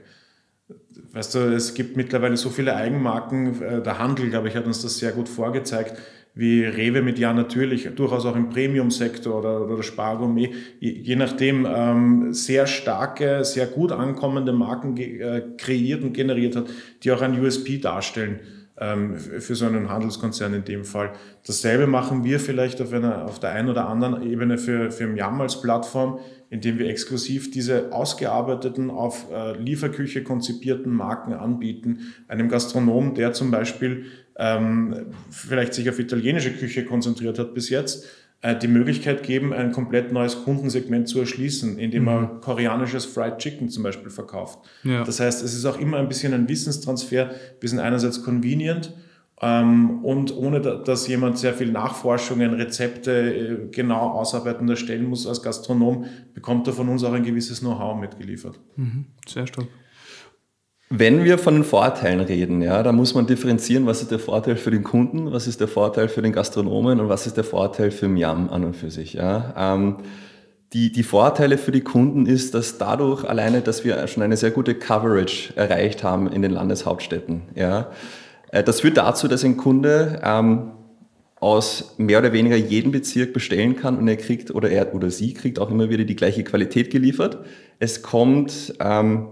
Weißt 1.14 1.36
du, 1.36 1.40
es 1.40 1.74
gibt 1.74 1.96
mittlerweile 1.96 2.38
so 2.38 2.50
viele 2.50 2.76
Eigenmarken. 2.76 3.62
Äh, 3.62 3.82
der 3.82 4.00
Handel, 4.00 4.30
glaube 4.30 4.50
ich, 4.50 4.56
hat 4.56 4.66
uns 4.66 4.82
das 4.82 4.98
sehr 4.98 5.12
gut 5.12 5.30
vorgezeigt, 5.30 5.98
wie 6.36 6.64
Rewe 6.64 7.02
mit 7.02 7.18
Ja 7.18 7.34
natürlich, 7.34 7.90
durchaus 7.96 8.26
auch 8.26 8.36
im 8.36 8.50
Premium-Sektor 8.50 9.40
oder, 9.40 9.62
oder 9.62 9.82
Spargourmet, 9.82 10.54
je 10.80 11.16
nachdem 11.16 11.66
ähm, 11.68 12.34
sehr 12.34 12.68
starke, 12.68 13.44
sehr 13.44 13.66
gut 13.66 13.92
ankommende 13.92 14.54
Marken 14.54 14.96
äh, 14.98 15.42
kreiert 15.58 16.04
und 16.04 16.14
generiert 16.14 16.56
hat, 16.56 16.66
die 17.02 17.12
auch 17.12 17.22
ein 17.22 17.40
USP 17.42 17.80
darstellen 17.80 18.42
ähm, 18.80 19.16
für 19.18 19.56
so 19.56 19.66
einen 19.66 19.90
Handelskonzern 19.90 20.54
in 20.54 20.64
dem 20.64 20.86
Fall. 20.86 21.14
Dasselbe 21.46 21.88
machen 21.88 22.24
wir 22.24 22.40
vielleicht 22.40 22.82
auf, 22.82 22.94
einer, 22.94 23.26
auf 23.26 23.40
der 23.40 23.52
einen 23.54 23.70
oder 23.70 23.88
anderen 23.90 24.22
Ebene 24.22 24.60
für, 24.60 24.92
für 24.92 25.08
Miam 25.08 25.42
als 25.42 25.60
Plattform 25.60 26.20
indem 26.50 26.80
wir 26.80 26.88
exklusiv 26.88 27.52
diese 27.52 27.92
ausgearbeiteten, 27.92 28.90
auf 28.90 29.28
äh, 29.32 29.58
Lieferküche 29.58 30.24
konzipierten 30.24 30.94
Marken 30.94 31.34
anbieten. 31.34 32.14
Einem 32.28 32.50
Gastronom, 32.50 33.14
der 33.16 33.34
zum 33.34 33.52
Beispiel 33.52 34.06
ähm, 34.38 35.08
vielleicht 35.30 35.74
sich 35.74 35.90
auf 35.90 36.00
italienische 36.00 36.52
Küche 36.54 36.86
konzentriert 36.86 37.40
hat 37.40 37.54
bis 37.54 37.70
jetzt, 37.70 38.06
äh, 38.42 38.56
die 38.56 38.68
Möglichkeit 38.68 39.24
geben, 39.24 39.52
ein 39.52 39.72
komplett 39.72 40.12
neues 40.12 40.44
Kundensegment 40.44 41.10
zu 41.10 41.20
erschließen, 41.20 41.80
indem 41.80 42.04
mhm. 42.04 42.08
er 42.08 42.26
koreanisches 42.42 43.06
Fried 43.06 43.40
Chicken 43.40 43.70
zum 43.70 43.84
Beispiel 43.84 44.12
verkauft. 44.12 44.60
Ja. 44.84 45.04
Das 45.04 45.20
heißt, 45.20 45.44
es 45.44 45.54
ist 45.54 45.66
auch 45.66 45.80
immer 45.80 45.98
ein 45.98 46.08
bisschen 46.08 46.34
ein 46.34 46.48
Wissenstransfer. 46.48 47.32
Wir 47.60 47.70
sind 47.70 47.80
einerseits 47.80 48.24
convenient, 48.24 48.94
und 49.40 50.36
ohne 50.36 50.62
dass 50.62 51.08
jemand 51.08 51.38
sehr 51.38 51.54
viel 51.54 51.72
Nachforschungen, 51.72 52.56
Rezepte 52.56 53.12
äh, 53.12 53.68
genau 53.70 54.10
ausarbeiten 54.10 54.68
erstellen 54.68 55.06
muss 55.06 55.28
als 55.28 55.44
Gastronom, 55.44 56.06
bekommt 56.34 56.66
er 56.66 56.74
von 56.74 56.90
uns 56.90 57.04
auch 57.04 57.14
ein 57.14 57.24
gewisses 57.24 57.60
Know-how 57.60 58.00
mitgeliefert. 58.00 58.60
Mhm, 58.78 59.06
sehr 59.28 59.46
stark. 59.46 59.68
Wenn 60.90 61.24
wir 61.24 61.38
von 61.38 61.54
den 61.54 61.64
Vorteilen 61.66 62.22
reden, 62.22 62.62
ja, 62.62 62.82
da 62.82 62.92
muss 62.92 63.14
man 63.14 63.28
differenzieren, 63.28 63.86
was 63.86 64.02
ist 64.02 64.10
der 64.10 64.20
Vorteil 64.20 64.56
für 64.56 64.72
den 64.72 64.84
Kunden, 64.84 65.32
was 65.32 65.46
ist 65.46 65.60
der 65.60 65.68
Vorteil 65.68 66.08
für 66.08 66.22
den 66.22 66.32
Gastronomen 66.32 67.00
und 67.00 67.10
was 67.10 67.28
ist 67.28 67.38
der 67.38 67.44
Vorteil 67.44 67.92
für 67.92 68.08
Miam 68.08 68.50
an 68.50 68.64
und 68.64 68.76
für 68.76 68.90
sich. 68.90 69.14
Ja. 69.14 69.54
Ähm, 69.56 69.98
die, 70.74 70.92
die 70.92 71.04
Vorteile 71.04 71.58
für 71.58 71.72
die 71.72 71.82
Kunden 71.82 72.26
ist, 72.26 72.54
dass 72.54 72.78
dadurch 72.78 73.24
alleine, 73.24 73.62
dass 73.62 73.86
wir 73.86 74.08
schon 74.08 74.24
eine 74.24 74.38
sehr 74.38 74.52
gute 74.52 74.76
Coverage 74.76 75.54
erreicht 75.56 76.04
haben 76.04 76.32
in 76.32 76.42
den 76.42 76.52
Landeshauptstädten. 76.52 77.44
Ja. 77.54 77.92
Äh, 78.58 78.64
das 78.64 78.82
führt 78.82 78.98
dazu, 78.98 79.28
dass 79.28 79.44
ein 79.44 79.58
Kunde 79.58 80.22
ähm, 80.24 80.72
aus 81.40 81.96
mehr 81.98 82.20
oder 82.20 82.34
weniger 82.34 82.56
jedem 82.56 82.92
Bezirk 82.92 83.34
bestellen 83.34 83.76
kann 83.76 83.98
und 83.98 84.08
er 84.08 84.18
kriegt 84.18 84.54
oder 84.54 84.70
er 84.70 84.94
oder 84.96 85.12
sie 85.12 85.34
kriegt 85.34 85.60
auch 85.60 85.70
immer 85.70 85.90
wieder 85.90 86.04
die 86.04 86.16
gleiche 86.16 86.44
Qualität 86.44 86.90
geliefert. 86.90 87.46
Es 87.80 88.02
kommt 88.02 88.74
ähm, 88.80 89.28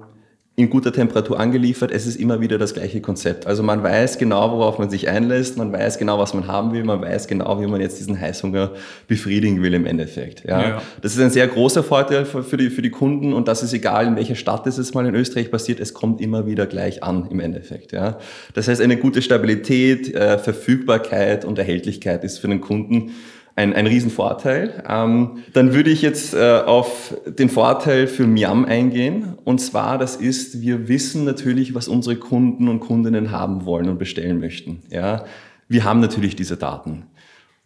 in 0.57 0.69
guter 0.69 0.93
Temperatur 0.93 1.37
angeliefert. 1.37 1.91
Es 1.91 2.07
ist 2.07 2.15
immer 2.15 2.39
wieder 2.39 2.57
das 2.57 2.73
gleiche 2.73 3.01
Konzept. 3.01 3.45
Also 3.45 3.61
man 3.61 3.83
weiß 3.83 4.17
genau, 4.17 4.51
worauf 4.51 4.79
man 4.79 4.89
sich 4.89 5.09
einlässt, 5.09 5.57
man 5.57 5.73
weiß 5.73 5.97
genau, 5.97 6.17
was 6.17 6.33
man 6.33 6.47
haben 6.47 6.71
will, 6.71 6.85
man 6.85 7.01
weiß 7.01 7.27
genau, 7.27 7.61
wie 7.61 7.67
man 7.67 7.81
jetzt 7.81 7.99
diesen 7.99 8.19
Heißhunger 8.19 8.71
befriedigen 9.07 9.61
will 9.61 9.73
im 9.73 9.85
Endeffekt. 9.85 10.45
Ja. 10.45 10.61
ja. 10.61 10.81
Das 11.01 11.13
ist 11.13 11.19
ein 11.19 11.29
sehr 11.29 11.47
großer 11.47 11.83
Vorteil 11.83 12.23
für 12.23 12.55
die, 12.55 12.69
für 12.69 12.81
die 12.81 12.89
Kunden 12.89 13.33
und 13.33 13.49
das 13.49 13.63
ist 13.63 13.73
egal, 13.73 14.07
in 14.07 14.15
welcher 14.15 14.35
Stadt 14.35 14.65
es 14.65 14.93
mal 14.93 15.05
in 15.05 15.13
Österreich 15.13 15.51
passiert, 15.51 15.81
es 15.81 15.93
kommt 15.93 16.21
immer 16.21 16.47
wieder 16.47 16.65
gleich 16.67 17.03
an 17.03 17.27
im 17.29 17.41
Endeffekt. 17.41 17.91
Ja. 17.91 18.17
Das 18.53 18.69
heißt, 18.69 18.79
eine 18.79 18.95
gute 18.95 19.21
Stabilität, 19.21 20.15
äh, 20.15 20.37
Verfügbarkeit 20.37 21.43
und 21.43 21.59
Erhältlichkeit 21.59 22.23
ist 22.23 22.39
für 22.39 22.47
den 22.47 22.61
Kunden 22.61 23.11
ein, 23.55 23.73
ein 23.73 23.87
Riesenvorteil. 23.87 24.83
Ähm, 24.87 25.43
dann 25.53 25.73
würde 25.73 25.89
ich 25.89 26.01
jetzt 26.01 26.33
äh, 26.33 26.61
auf 26.65 27.15
den 27.25 27.49
Vorteil 27.49 28.07
für 28.07 28.27
Miam 28.27 28.65
eingehen. 28.65 29.35
Und 29.45 29.59
zwar, 29.59 29.97
das 29.97 30.17
ist, 30.17 30.61
wir 30.61 30.87
wissen 30.87 31.23
natürlich, 31.23 31.73
was 31.73 31.87
unsere 31.87 32.17
Kunden 32.17 32.67
und 32.67 32.81
Kundinnen 32.81 33.31
haben 33.31 33.65
wollen 33.65 33.89
und 33.89 33.97
bestellen 33.97 34.39
möchten. 34.39 34.81
Ja, 34.89 35.25
wir 35.69 35.83
haben 35.85 36.01
natürlich 36.01 36.35
diese 36.35 36.57
Daten. 36.57 37.05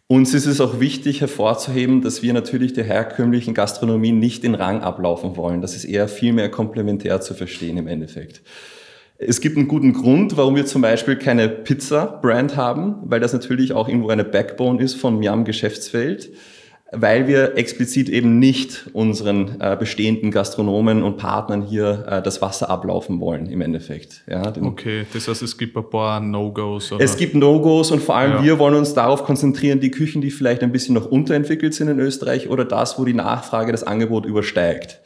Uns 0.06 0.34
ist 0.34 0.46
es 0.46 0.60
auch 0.60 0.80
wichtig 0.80 1.20
hervorzuheben, 1.20 2.02
dass 2.02 2.22
wir 2.22 2.32
natürlich 2.32 2.72
der 2.72 2.84
herkömmlichen 2.84 3.54
Gastronomie 3.54 4.12
nicht 4.12 4.42
den 4.42 4.56
Rang 4.56 4.80
ablaufen 4.82 5.36
wollen. 5.36 5.60
Das 5.60 5.76
ist 5.76 5.84
eher 5.84 6.08
viel 6.08 6.32
mehr 6.32 6.50
komplementär 6.50 7.20
zu 7.20 7.34
verstehen 7.34 7.76
im 7.76 7.86
Endeffekt. 7.86 8.42
Es 9.22 9.42
gibt 9.42 9.58
einen 9.58 9.68
guten 9.68 9.92
Grund, 9.92 10.38
warum 10.38 10.56
wir 10.56 10.64
zum 10.64 10.80
Beispiel 10.80 11.14
keine 11.14 11.50
Pizza-Brand 11.50 12.56
haben, 12.56 12.96
weil 13.02 13.20
das 13.20 13.34
natürlich 13.34 13.74
auch 13.74 13.86
irgendwo 13.86 14.08
eine 14.08 14.24
Backbone 14.24 14.82
ist 14.82 14.94
vom 14.94 15.18
Miam-Geschäftsfeld, 15.18 16.30
weil 16.90 17.28
wir 17.28 17.58
explizit 17.58 18.08
eben 18.08 18.38
nicht 18.38 18.88
unseren 18.94 19.60
äh, 19.60 19.76
bestehenden 19.78 20.30
Gastronomen 20.30 21.02
und 21.02 21.18
Partnern 21.18 21.60
hier 21.60 22.06
äh, 22.08 22.22
das 22.22 22.40
Wasser 22.40 22.70
ablaufen 22.70 23.20
wollen 23.20 23.44
im 23.50 23.60
Endeffekt. 23.60 24.22
Ja, 24.26 24.54
okay, 24.62 25.04
das 25.12 25.28
heißt, 25.28 25.42
es 25.42 25.58
gibt 25.58 25.76
ein 25.76 25.90
paar 25.90 26.20
No-Gos. 26.20 26.90
Es 26.98 27.18
gibt 27.18 27.34
No-Gos 27.34 27.90
und 27.90 28.02
vor 28.02 28.16
allem 28.16 28.32
ja. 28.36 28.42
wir 28.42 28.58
wollen 28.58 28.74
uns 28.74 28.94
darauf 28.94 29.24
konzentrieren, 29.24 29.80
die 29.80 29.90
Küchen, 29.90 30.22
die 30.22 30.30
vielleicht 30.30 30.62
ein 30.62 30.72
bisschen 30.72 30.94
noch 30.94 31.04
unterentwickelt 31.04 31.74
sind 31.74 31.88
in 31.88 31.98
Österreich 31.98 32.48
oder 32.48 32.64
das, 32.64 32.98
wo 32.98 33.04
die 33.04 33.12
Nachfrage 33.12 33.70
das 33.70 33.82
Angebot 33.82 34.24
übersteigt. 34.24 34.98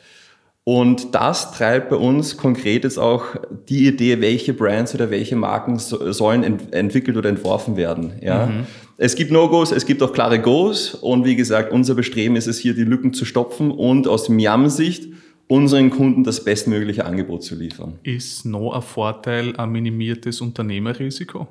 Und 0.66 1.14
das 1.14 1.52
treibt 1.52 1.90
bei 1.90 1.96
uns 1.96 2.38
konkret 2.38 2.84
jetzt 2.84 2.96
auch 2.98 3.24
die 3.68 3.86
Idee, 3.86 4.22
welche 4.22 4.54
Brands 4.54 4.94
oder 4.94 5.10
welche 5.10 5.36
Marken 5.36 5.78
so, 5.78 6.10
sollen 6.10 6.42
ent 6.42 6.72
entwickelt 6.72 7.18
oder 7.18 7.28
entworfen 7.28 7.76
werden. 7.76 8.14
Ja? 8.22 8.46
Mhm. 8.46 8.66
Es 8.96 9.14
gibt 9.14 9.30
No-Gos, 9.30 9.72
es 9.72 9.84
gibt 9.84 10.02
auch 10.02 10.14
klare 10.14 10.40
Goes. 10.40 10.94
Und 10.94 11.26
wie 11.26 11.36
gesagt, 11.36 11.70
unser 11.70 11.94
Bestreben 11.94 12.36
ist 12.36 12.46
es 12.46 12.58
hier, 12.58 12.74
die 12.74 12.84
Lücken 12.84 13.12
zu 13.12 13.26
stopfen 13.26 13.70
und 13.70 14.08
aus 14.08 14.30
Miam-Sicht 14.30 15.08
unseren 15.48 15.90
Kunden 15.90 16.24
das 16.24 16.42
bestmögliche 16.42 17.04
Angebot 17.04 17.42
zu 17.42 17.54
liefern. 17.54 17.98
Ist 18.02 18.46
noch 18.46 18.72
ein 18.72 18.80
Vorteil 18.80 19.54
ein 19.56 19.70
minimiertes 19.70 20.40
Unternehmerrisiko? 20.40 21.46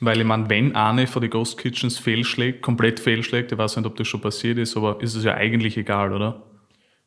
Weil 0.00 0.20
ich 0.20 0.26
meine, 0.26 0.48
wenn 0.48 0.74
eine 0.74 1.06
von 1.06 1.20
den 1.20 1.30
Ghost 1.30 1.58
Kitchens 1.58 1.98
fehlschlägt, 1.98 2.62
komplett 2.62 3.00
fehlschlägt, 3.00 3.52
ich 3.52 3.58
weiß 3.58 3.76
nicht, 3.76 3.86
ob 3.86 3.96
das 3.96 4.06
schon 4.06 4.20
passiert 4.20 4.56
ist, 4.56 4.76
aber 4.76 5.02
ist 5.02 5.16
es 5.16 5.24
ja 5.24 5.34
eigentlich 5.34 5.76
egal, 5.76 6.14
oder? 6.14 6.42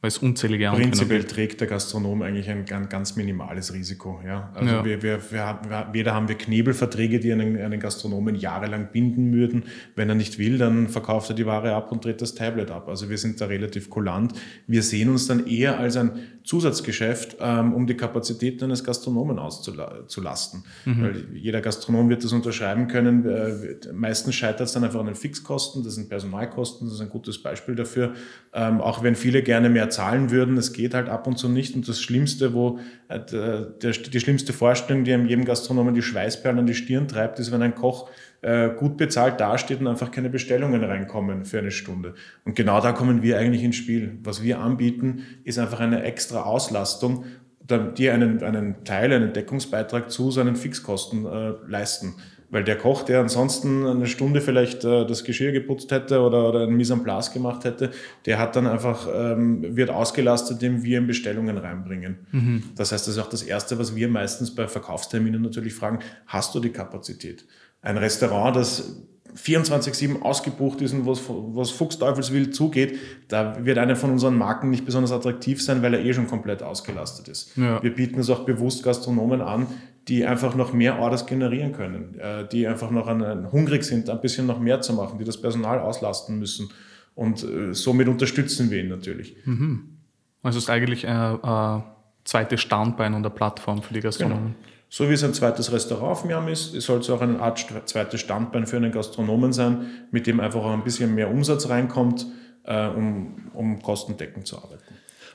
Weil 0.02 0.08
es 0.08 0.18
unzählige 0.18 0.70
Anwendungen 0.70 0.92
Prinzipiell 0.92 1.24
trägt 1.26 1.62
der 1.62 1.68
Gastronom 1.68 2.24
eigentlich 2.24 2.50
ein, 2.50 2.66
ganz 2.66 3.16
minimales 3.16 3.72
Risiko. 3.72 4.20
Ja? 4.26 4.52
Also 4.56 4.76
ja. 4.76 4.84
Wir, 4.86 5.04
wir, 5.04 5.20
wir 5.32 5.88
weder 5.92 6.16
haben 6.16 6.28
wir 6.28 6.36
Knebelverträge, 6.36 7.20
die 7.20 7.32
einen, 7.32 7.56
einen 7.58 7.80
Gastronomen 7.80 8.34
jahrelang 8.34 8.90
binden 8.92 9.32
würden. 9.32 9.66
Wenn 9.96 10.10
er 10.10 10.16
nicht 10.16 10.40
will, 10.40 10.58
dann 10.58 10.88
verkauft 10.88 11.30
er 11.30 11.36
die 11.36 11.46
Ware 11.46 11.76
ab 11.76 11.92
und 11.92 12.04
dreht 12.04 12.20
das 12.22 12.34
Tablet 12.34 12.72
ab. 12.72 12.90
Also 12.90 13.12
wir 13.12 13.20
sind 13.20 13.40
da 13.42 13.46
relativ 13.46 13.92
kulant. 13.92 14.34
Wir 14.66 14.82
sehen 14.82 15.10
uns 15.10 15.28
dann 15.28 15.46
eher 15.46 15.80
als 15.80 15.96
ein 15.98 16.14
Zusatzgeschäft, 16.44 17.38
ähm, 17.40 17.74
um 17.74 17.86
die 17.86 17.96
Kapazitäten 17.96 18.64
eines 18.64 18.84
Gastronomen 18.84 19.38
auszulasten. 19.38 20.64
Mhm. 20.86 21.04
Weil 21.04 21.26
jeder 21.36 21.62
Gastronom 21.62 22.10
wird 22.10 22.24
das 22.24 22.34
unterschreiben 22.34 22.88
können. 22.88 23.28
Äh, 23.28 23.94
meistens 23.94 24.34
scheitert 24.34 24.62
es 24.62 24.74
dann 24.74 24.84
einfach 24.84 25.00
an 25.00 25.06
den 25.06 25.16
Fixkosten, 25.16 25.84
das 25.84 25.96
sind 25.96 26.10
Personalkosten, 26.10 26.88
das 26.88 26.96
ist 26.96 27.02
ein 27.02 27.10
gutes 27.10 27.42
Beispiel 27.44 27.76
dafür. 27.76 28.16
Ähm, 28.54 28.82
auch 28.82 29.04
wenn 29.04 29.16
viele 29.16 29.44
gerne 29.44 29.70
mehr 29.70 29.91
zahlen 29.92 30.32
würden, 30.32 30.58
es 30.58 30.74
geht 30.74 30.94
halt 30.94 31.10
ab 31.10 31.28
und 31.28 31.38
zu 31.38 31.50
nicht. 31.50 31.76
Und 31.76 31.88
das 31.88 32.02
Schlimmste, 32.02 32.54
wo 32.54 32.80
äh, 33.10 33.20
der, 33.20 33.92
die 33.92 34.20
schlimmste 34.20 34.54
Vorstellung, 34.54 35.04
die 35.04 35.14
einem 35.14 35.28
jedem 35.28 35.46
Gastronomen 35.46 35.94
die 35.94 36.02
Schweißperlen 36.02 36.60
an 36.60 36.66
die 36.66 36.74
Stirn 36.74 37.08
treibt, 37.08 37.40
ist, 37.40 37.52
wenn 37.52 37.62
ein 37.62 37.76
Koch 37.76 38.10
äh, 38.42 38.70
gut 38.70 38.98
bezahlt 38.98 39.40
dasteht 39.40 39.80
und 39.80 39.88
einfach 39.88 40.12
keine 40.12 40.30
Bestellungen 40.30 40.84
reinkommen 40.84 41.46
für 41.46 41.60
eine 41.60 41.72
Stunde. 41.72 42.16
Und 42.44 42.56
genau 42.56 42.82
da 42.82 42.92
kommen 42.92 43.22
wir 43.22 43.38
eigentlich 43.38 43.64
ins 43.64 43.76
Spiel. 43.76 44.18
Was 44.24 44.42
wir 44.42 44.60
anbieten, 44.60 45.24
ist 45.44 45.60
einfach 45.60 45.80
eine 45.80 46.04
extra 46.04 46.44
Auslastung, 46.44 47.26
die 47.98 48.10
einen, 48.10 48.44
einen 48.44 48.84
Teil, 48.84 49.14
einen 49.14 49.34
Deckungsbeitrag 49.34 50.10
zu 50.10 50.32
seinen 50.32 50.56
Fixkosten 50.56 51.26
äh, 51.26 51.54
leisten. 51.68 52.16
Weil 52.52 52.66
der 52.66 52.78
Koch, 52.78 53.04
der 53.04 53.22
ansonsten 53.22 53.88
eine 53.88 54.08
Stunde 54.08 54.42
vielleicht 54.42 54.84
äh, 54.84 55.06
das 55.06 55.24
Geschirr 55.24 55.54
geputzt 55.54 55.90
hätte 55.92 56.20
oder, 56.20 56.50
oder 56.50 56.68
ein 56.68 56.76
Mise 56.76 56.94
en 56.94 57.04
place 57.04 57.32
gemacht 57.32 57.64
hätte, 57.64 57.92
der 58.26 58.40
hat 58.40 58.58
dann 58.58 58.68
einfach, 58.68 59.08
ähm, 59.14 59.76
wird 59.76 59.90
ausgelastet, 59.90 60.62
indem 60.62 60.84
wir 60.84 61.00
ihm 61.00 61.08
Bestellungen 61.08 61.58
reinbringen. 61.58 62.20
Mhm. 62.32 62.64
Das 62.76 62.92
heißt, 62.92 63.08
das 63.08 63.16
ist 63.16 63.22
auch 63.22 63.30
das 63.30 63.44
Erste, 63.44 63.80
was 63.80 63.96
wir 63.96 64.10
meistens 64.10 64.54
bei 64.54 64.68
Verkaufsterminen 64.68 65.42
natürlich 65.42 65.74
fragen, 65.74 66.00
hast 66.28 66.54
du 66.54 66.60
die 66.60 66.72
Kapazität? 66.72 67.46
Ein 67.82 67.98
Restaurant, 67.98 68.56
das 68.58 69.02
24-7 69.36 70.22
ausgebucht 70.22 70.82
ist 70.82 70.94
und 70.94 71.06
was, 71.06 71.22
was 71.28 71.72
Fuchsteufelswild 71.72 72.54
zugeht, 72.54 73.00
da 73.30 73.66
wird 73.66 73.78
einer 73.78 73.96
von 73.96 74.12
unseren 74.12 74.38
Marken 74.38 74.70
nicht 74.70 74.86
besonders 74.86 75.12
attraktiv 75.12 75.64
sein, 75.64 75.82
weil 75.82 75.94
er 75.94 76.04
eh 76.04 76.14
schon 76.14 76.28
komplett 76.28 76.64
ausgelastet 76.64 77.28
ist. 77.28 77.56
Ja. 77.56 77.82
Wir 77.82 77.96
bieten 77.96 78.20
es 78.20 78.30
auch 78.30 78.44
bewusst 78.44 78.84
Gastronomen 78.84 79.42
an, 79.42 79.68
die 80.12 80.26
einfach 80.26 80.56
noch 80.56 80.74
mehr 80.74 81.00
Orders 81.00 81.26
generieren 81.26 81.72
können, 81.72 82.20
äh, 82.20 82.46
die 82.46 82.68
einfach 82.68 82.92
noch 82.92 83.08
an, 83.08 83.50
hungrig 83.54 83.86
sind, 83.86 84.10
ein 84.10 84.20
bisschen 84.20 84.46
noch 84.46 84.60
mehr 84.60 84.82
zu 84.82 84.92
machen, 84.92 85.18
die 85.18 85.24
das 85.24 85.40
Personal 85.40 85.80
auslasten 85.80 86.38
müssen. 86.38 86.70
Und 87.16 87.42
äh, 87.44 87.74
somit 87.74 88.10
unterstützen 88.10 88.70
wir 88.70 88.84
ihn 88.84 88.90
natürlich. 88.90 89.38
Mhm. 89.46 90.00
Also 90.44 90.58
es 90.58 90.66
ist 90.66 90.70
eigentlich 90.70 91.08
ein, 91.08 91.42
ein 91.42 91.84
zweites 92.26 92.60
Standbein 92.60 93.14
und 93.14 93.26
eine 93.26 93.34
Plattform 93.34 93.82
für 93.82 93.94
die 93.94 94.02
Gastronomen. 94.02 94.44
Genau. 94.48 94.56
So 94.90 95.08
wie 95.08 95.14
es 95.14 95.24
ein 95.24 95.34
zweites 95.34 95.72
Restaurant 95.72 96.12
auf 96.12 96.26
Miam 96.26 96.50
ist, 96.50 96.74
soll 96.82 97.00
es 97.00 97.10
auch 97.10 97.22
eine 97.22 97.40
Art 97.40 97.66
zweites 97.86 98.20
Standbein 98.20 98.68
für 98.68 98.76
einen 98.76 98.92
Gastronomen 98.92 99.54
sein, 99.54 99.86
mit 100.12 100.28
dem 100.28 100.42
einfach 100.42 100.60
auch 100.60 100.74
ein 100.74 100.84
bisschen 100.84 101.16
mehr 101.16 101.32
Umsatz 101.32 101.70
reinkommt, 101.70 102.26
äh, 102.66 102.88
um, 102.88 103.50
um 103.54 103.82
kostendeckend 103.82 104.46
zu 104.46 104.58
arbeiten. 104.58 104.84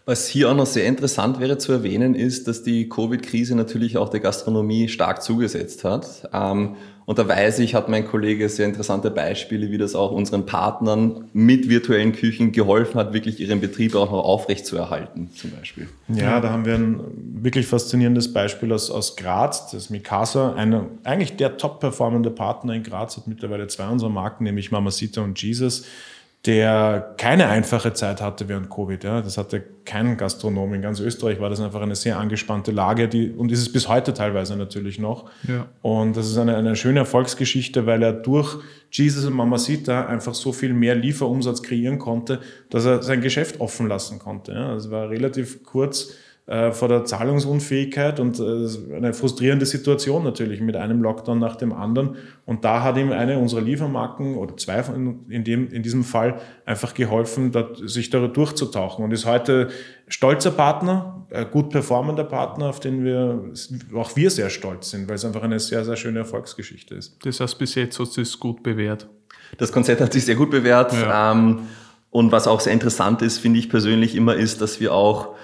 Was 0.09 0.29
hier 0.29 0.49
auch 0.49 0.55
noch 0.55 0.67
sehr 0.67 0.87
interessant 0.87 1.41
wäre 1.41 1.59
zu 1.59 1.73
erwähnen, 1.73 2.15
ist, 2.15 2.47
dass 2.47 2.63
die 2.63 2.89
Covid-Krise 2.89 3.57
natürlich 3.57 3.99
auch 3.99 4.09
der 4.09 4.21
Gastronomie 4.21 4.89
stark 4.89 5.21
zugesetzt 5.21 5.83
hat. 5.83 6.31
Ähm, 6.33 6.77
und 7.07 7.19
da 7.19 7.27
weiß 7.27 7.59
ich, 7.59 7.75
hat 7.75 7.89
mein 7.89 8.07
Kollege 8.07 8.49
sehr 8.49 8.67
interessante 8.67 9.11
Beispiele, 9.11 9.73
wie 9.73 9.79
das 9.79 9.97
auch 9.97 10.13
unseren 10.13 10.47
Partnern 10.47 11.25
mit 11.33 11.69
virtuellen 11.69 12.13
Küchen 12.13 12.53
geholfen 12.53 13.01
hat, 13.01 13.15
wirklich 13.15 13.41
ihren 13.41 13.61
Betrieb 13.61 13.97
auch 13.97 14.13
noch 14.13 14.25
aufrecht 14.25 14.65
zu 14.65 14.77
erhalten, 14.77 15.29
zum 15.35 15.51
Beispiel. 15.51 15.89
Ja, 16.07 16.39
da 16.39 16.51
haben 16.51 16.67
wir 16.67 16.75
ein 16.75 17.01
wirklich 17.43 17.67
faszinierendes 17.67 18.33
Beispiel 18.33 18.73
aus, 18.73 18.93
aus 18.93 19.17
Graz, 19.17 19.73
das 19.73 19.91
Mikasa, 19.91 20.55
eine, 20.55 20.87
eigentlich 21.03 21.35
der 21.35 21.57
top 21.57 21.81
performende 21.81 22.31
Partner 22.31 22.75
in 22.75 22.85
Graz, 22.85 23.17
hat 23.17 23.27
mittlerweile 23.27 23.67
zwei 23.67 23.89
unserer 23.89 24.11
Marken, 24.11 24.45
nämlich 24.45 24.71
Mamacita 24.71 25.21
und 25.21 25.43
Jesus 25.43 25.85
der 26.47 27.15
keine 27.17 27.49
einfache 27.49 27.93
Zeit 27.93 28.21
hatte 28.21 28.49
während 28.49 28.71
Covid. 28.71 29.03
Ja. 29.03 29.21
Das 29.21 29.37
hatte 29.37 29.63
kein 29.85 30.17
Gastronom. 30.17 30.75
In 30.75 30.83
ganz 30.83 31.01
Österreich 31.01 31.41
war 31.41 31.51
das 31.51 31.61
einfach 31.61 31.83
eine 31.83 31.97
sehr 31.97 32.19
angespannte 32.19 32.71
Lage 32.71 33.09
die, 33.09 33.31
und 33.31 33.51
ist 33.51 33.61
es 33.61 33.73
bis 33.73 33.89
heute 33.89 34.15
teilweise 34.15 34.57
natürlich 34.57 34.99
noch. 34.99 35.29
Ja. 35.49 35.67
Und 35.83 36.17
das 36.17 36.29
ist 36.29 36.39
eine, 36.39 36.57
eine 36.57 36.77
schöne 36.77 37.01
Erfolgsgeschichte, 37.01 37.87
weil 37.87 38.03
er 38.03 38.13
durch 38.13 38.59
Jesus 38.93 39.25
und 39.25 39.35
Mamacita 39.35 40.07
einfach 40.07 40.35
so 40.35 40.53
viel 40.53 40.73
mehr 40.73 40.95
Lieferumsatz 40.95 41.63
kreieren 41.63 41.99
konnte, 41.99 42.41
dass 42.71 42.85
er 42.85 43.03
sein 43.03 43.21
Geschäft 43.21 43.61
offen 43.61 43.89
lassen 43.89 44.21
konnte. 44.21 44.53
Ja. 44.53 44.75
Das 44.75 44.91
war 44.91 45.11
relativ 45.11 45.65
kurz 45.65 46.13
äh, 46.47 46.71
vor 46.71 46.87
der 46.87 47.05
Zahlungsunfähigkeit 47.05 48.21
und 48.21 48.39
äh, 48.39 48.95
eine 48.95 49.13
frustrierende 49.13 49.67
Situation 49.67 50.23
natürlich 50.23 50.61
mit 50.61 50.77
einem 50.77 51.03
Lockdown 51.03 51.41
nach 51.41 51.57
dem 51.57 51.73
anderen. 51.73 52.17
Und 52.45 52.65
da 52.65 52.85
hat 52.85 52.97
ihm 52.97 53.11
eine 53.11 53.39
unserer 53.39 53.63
Liefermarken 53.63 54.37
oder 54.37 54.57
zwei 54.57 54.85
von, 54.85 55.27
in, 55.29 55.43
dem, 55.43 55.73
in 55.73 55.83
diesem 55.83 56.05
Fall 56.05 56.41
einfach 56.65 56.95
geholfen, 56.95 57.53
sich 57.85 58.11
da 58.11 58.25
durchzutauchen 58.29 59.05
und 59.05 59.11
ist 59.11 59.27
heute 59.27 59.71
stolzer 60.07 60.53
Partner, 60.53 61.27
gut 61.51 61.71
performender 61.71 62.23
Partner, 62.23 62.67
auf 62.67 62.79
den 62.79 63.05
wir, 63.05 63.51
auch 63.97 64.15
wir 64.15 64.31
sehr 64.31 64.49
stolz 64.49 64.91
sind, 64.91 65.09
weil 65.09 65.17
es 65.17 65.25
einfach 65.25 65.43
eine 65.43 65.59
sehr, 65.59 65.85
sehr 65.85 65.97
schöne 65.97 66.21
Erfolgsgeschichte 66.21 66.95
ist. 66.95 67.17
Das 67.25 67.41
heißt, 67.41 67.59
bis 67.59 67.75
jetzt 67.75 67.99
hat 67.99 68.17
es 68.17 68.39
gut 68.39 68.63
bewährt. 68.63 69.09
Das 69.59 69.73
Konzept 69.73 70.01
hat 70.01 70.13
sich 70.13 70.25
sehr 70.25 70.37
gut 70.37 70.51
bewährt. 70.51 70.93
Ja. 70.93 71.33
Ähm, 71.33 71.63
und 72.11 72.31
was 72.31 72.47
auch 72.47 72.61
sehr 72.61 72.73
interessant 72.73 73.21
ist, 73.21 73.39
finde 73.39 73.59
ich 73.59 73.69
persönlich 73.69 74.15
immer, 74.15 74.37
ist, 74.37 74.61
dass 74.61 74.79
wir 74.79 74.95
auch 74.95 75.35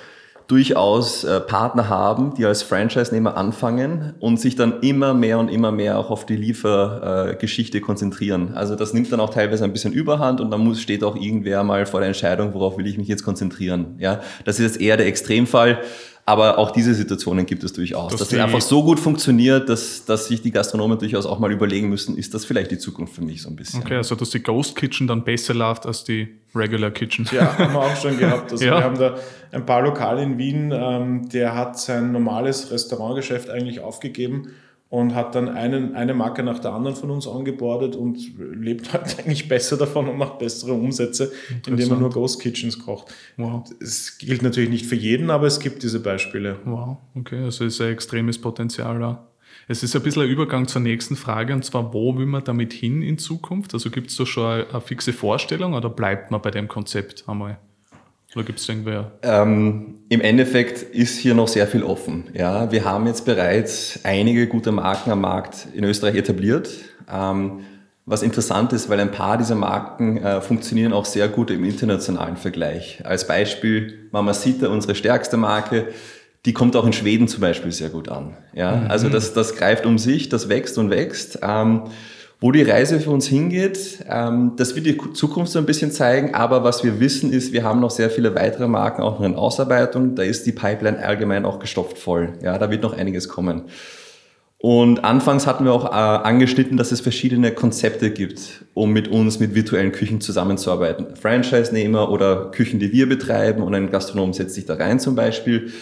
durchaus 0.49 1.25
äh, 1.25 1.40
Partner 1.40 1.88
haben, 1.88 2.34
die 2.34 2.44
als 2.44 2.62
Franchise-Nehmer 2.62 3.37
anfangen 3.37 4.14
und 4.20 4.40
sich 4.40 4.56
dann 4.56 4.80
immer 4.80 5.14
mehr 5.14 5.38
und 5.38 5.49
immer 5.49 5.72
mehr 5.72 5.99
auch 5.99 6.11
auf 6.11 6.26
die 6.26 6.37
Liefergeschichte 6.37 7.78
äh, 7.78 7.80
konzentrieren. 7.80 8.54
Also 8.54 8.76
das 8.76 8.92
nimmt 8.92 9.11
dann 9.12 9.20
auch 9.20 9.30
teilweise 9.30 9.64
ein 9.64 9.72
bisschen 9.72 9.92
Überhand 9.92 10.40
und 10.40 10.50
dann 10.50 10.61
muss, 10.61 10.80
steht 10.80 11.04
auch 11.04 11.16
irgendwer 11.16 11.62
mal 11.64 11.87
vor 11.87 12.00
der 12.00 12.08
Entscheidung, 12.08 12.54
worauf 12.54 12.78
will 12.78 12.87
ich 12.87 12.99
mich 12.99 13.08
jetzt 13.08 13.25
konzentrieren. 13.25 13.96
Ja, 13.99 14.20
das 14.44 14.58
ist 14.58 14.75
jetzt 14.75 14.80
eher 14.80 14.96
der 14.96 15.06
Extremfall. 15.06 15.80
Aber 16.25 16.59
auch 16.59 16.71
diese 16.71 16.95
Situationen 16.95 17.47
gibt 17.47 17.64
es 17.64 17.73
durchaus. 17.73 18.12
Das 18.12 18.21
dass 18.21 18.33
es 18.33 18.38
einfach 18.38 18.61
so 18.61 18.85
gut 18.85 19.00
funktioniert, 19.00 19.69
dass, 19.69 20.05
dass 20.05 20.29
sich 20.29 20.41
die 20.41 20.52
Gastronomen 20.52 20.97
durchaus 20.97 21.26
auch 21.26 21.41
mal 21.41 21.50
überlegen 21.50 21.88
müssen, 21.88 22.17
ist 22.17 22.33
das 22.33 22.45
vielleicht 22.45 22.71
die 22.71 22.79
Zukunft 22.79 23.14
für 23.14 23.23
mich 23.23 23.43
so 23.43 23.50
ein 23.50 23.57
bisschen. 23.57 23.83
Okay, 23.83 23.97
also 23.97 24.14
dass 24.14 24.31
die 24.31 24.41
Ghost 24.41 24.76
Kitchen 24.76 25.09
dann 25.09 25.25
besser 25.25 25.52
läuft 25.52 25.85
als 25.85 26.05
die 26.05 26.29
Regular 26.55 26.93
Kitchen. 26.93 27.29
Ja, 27.33 27.59
haben 27.59 27.75
wir 27.75 27.81
auch 27.81 27.97
schon 27.97 28.19
gehabt. 28.19 28.52
Also 28.52 28.64
ja. 28.64 28.79
wir 28.79 28.85
haben 28.85 28.99
da 28.99 29.17
ein 29.50 29.67
paar 29.67 29.83
Lokale 29.83 30.23
in 30.23 30.38
Wien, 30.38 30.71
ähm, 30.73 31.29
der 31.29 31.57
hat 31.57 31.79
sein 31.79 32.12
normales 32.12 32.71
Restaurantgeschäft 32.71 33.50
eigentlich 33.50 33.81
aufgegeben 33.81 34.52
und 34.92 35.14
hat 35.14 35.34
dann 35.34 35.49
einen, 35.49 35.94
eine 35.94 36.12
Marke 36.12 36.42
nach 36.42 36.58
der 36.58 36.75
anderen 36.75 36.94
von 36.94 37.11
uns 37.11 37.26
angebordet 37.26 37.96
und 37.96 38.18
lebt 38.38 38.92
halt 38.92 39.18
eigentlich 39.25 39.49
besser 39.49 39.78
davon 39.78 40.06
und 40.06 40.18
macht 40.18 40.38
bessere 40.38 40.75
Umsätze, 40.75 41.32
indem 41.66 41.92
er 41.92 41.96
nur 41.96 42.11
Ghost 42.11 42.42
Kitchens 42.42 42.78
kocht. 42.78 43.11
Wow. 43.38 43.64
Es 43.80 44.18
gilt 44.18 44.42
natürlich 44.42 44.68
nicht 44.68 44.84
für 44.84 44.94
jeden, 44.94 45.30
aber 45.30 45.46
es 45.46 45.61
gibt 45.61 45.82
diese 45.82 46.00
Beispiele. 46.00 46.58
Wow, 46.66 46.99
okay, 47.14 47.42
also 47.42 47.64
ist 47.64 47.80
ein 47.80 47.90
extremes 47.90 48.38
Potenzial 48.38 48.99
da. 48.99 49.28
Es 49.66 49.82
ist 49.82 49.96
ein 49.96 50.02
bisschen 50.02 50.25
ein 50.25 50.28
Übergang 50.28 50.68
zur 50.68 50.82
nächsten 50.82 51.16
Frage, 51.16 51.54
und 51.54 51.64
zwar, 51.64 51.94
wo 51.94 52.18
will 52.18 52.26
man 52.26 52.44
damit 52.44 52.75
hin 52.75 53.00
in 53.00 53.16
Zukunft? 53.16 53.72
Also 53.72 53.88
gibt 53.88 54.11
es 54.11 54.16
da 54.16 54.26
schon 54.26 54.44
eine, 54.44 54.66
eine 54.68 54.80
fixe 54.82 55.14
Vorstellung 55.14 55.72
oder 55.72 55.88
bleibt 55.88 56.30
man 56.30 56.42
bei 56.42 56.50
dem 56.50 56.68
Konzept 56.68 57.25
einmal? 57.26 57.58
Oder 58.34 58.44
gibt 58.44 58.60
es 58.60 58.68
irgendwer? 58.68 59.12
Ähm, 59.22 59.98
Im 60.08 60.20
Endeffekt 60.20 60.82
ist 60.82 61.18
hier 61.18 61.34
noch 61.34 61.48
sehr 61.48 61.66
viel 61.66 61.82
offen. 61.82 62.24
Ja, 62.32 62.72
wir 62.72 62.84
haben 62.84 63.06
jetzt 63.06 63.24
bereits 63.24 64.00
einige 64.04 64.46
gute 64.46 64.72
Marken 64.72 65.10
am 65.10 65.20
Markt 65.20 65.68
in 65.74 65.84
Österreich 65.84 66.16
etabliert. 66.16 66.70
Ähm, 67.12 67.60
was 68.04 68.22
interessant 68.22 68.72
ist, 68.72 68.88
weil 68.88 68.98
ein 68.98 69.12
paar 69.12 69.38
dieser 69.38 69.54
Marken 69.54 70.16
äh, 70.16 70.40
funktionieren 70.40 70.92
auch 70.92 71.04
sehr 71.04 71.28
gut 71.28 71.50
im 71.50 71.64
internationalen 71.64 72.36
Vergleich. 72.36 73.00
Als 73.04 73.26
Beispiel 73.26 74.08
Mamacita, 74.10 74.68
unsere 74.68 74.94
stärkste 74.94 75.36
Marke, 75.36 75.88
die 76.44 76.52
kommt 76.52 76.74
auch 76.74 76.84
in 76.84 76.92
Schweden 76.92 77.28
zum 77.28 77.40
Beispiel 77.40 77.70
sehr 77.70 77.90
gut 77.90 78.08
an. 78.08 78.36
Ja, 78.54 78.74
mhm. 78.74 78.90
also 78.90 79.08
das, 79.08 79.34
das 79.34 79.54
greift 79.54 79.86
um 79.86 79.98
sich, 79.98 80.28
das 80.28 80.48
wächst 80.48 80.78
und 80.78 80.90
wächst. 80.90 81.38
Ähm, 81.42 81.82
wo 82.42 82.50
die 82.50 82.62
Reise 82.62 82.99
für 82.99 83.11
uns 83.11 83.28
hingeht, 83.28 84.04
ähm, 84.11 84.54
das 84.56 84.75
wird 84.75 84.84
die 84.84 84.99
Zukunft 85.12 85.52
so 85.52 85.61
ein 85.61 85.64
bisschen 85.64 85.92
zeigen, 85.92 86.34
aber 86.34 86.64
was 86.64 86.82
wir 86.82 86.99
wissen 86.99 87.32
ist, 87.32 87.52
wir 87.52 87.62
haben 87.62 87.78
noch 87.78 87.92
sehr 87.92 88.11
viele 88.11 88.34
weitere 88.34 88.66
Marken 88.66 89.00
auch 89.00 89.20
noch 89.20 89.25
in 89.25 89.37
Ausarbeitung. 89.37 90.16
Da 90.16 90.25
ist 90.25 90.44
die 90.44 90.50
Pipeline 90.50 90.99
allgemein 90.99 91.44
auch 91.44 91.61
gestopft 91.61 91.99
voll. 91.99 92.32
Ja, 92.42 92.58
da 92.58 92.68
wird 92.68 92.82
noch 92.82 92.99
einiges 92.99 93.28
kommen. 93.28 93.62
Und 94.58 95.04
anfangs 95.04 95.46
hatten 95.46 95.64
wir 95.64 95.72
auch 95.72 95.84
äh, 95.84 95.88
angeschnitten, 95.94 96.76
dass 96.76 96.90
es 96.90 97.00
verschiedene 97.00 97.52
Konzepte 97.52 98.11
gibt, 98.11 98.64
um 98.75 98.92
mit 98.92 99.06
uns 99.06 99.38
mit 99.38 99.54
virtuellen 99.54 99.92
Küchen 99.92 100.20
zusammenzuarbeiten. 100.20 101.14
Franchise-Nehmer 101.14 102.11
oder 102.11 102.50
Küchen, 102.50 102.80
die 102.80 102.92
wir 102.92 103.08
betreiben 103.08 103.62
und 103.62 103.72
ein 103.72 103.90
Gastronom 103.90 104.32
setzt 104.32 104.56
sich 104.56 104.66
da 104.66 104.75
rein 104.75 104.99
zum 104.99 105.14
Beispiel. 105.14 105.72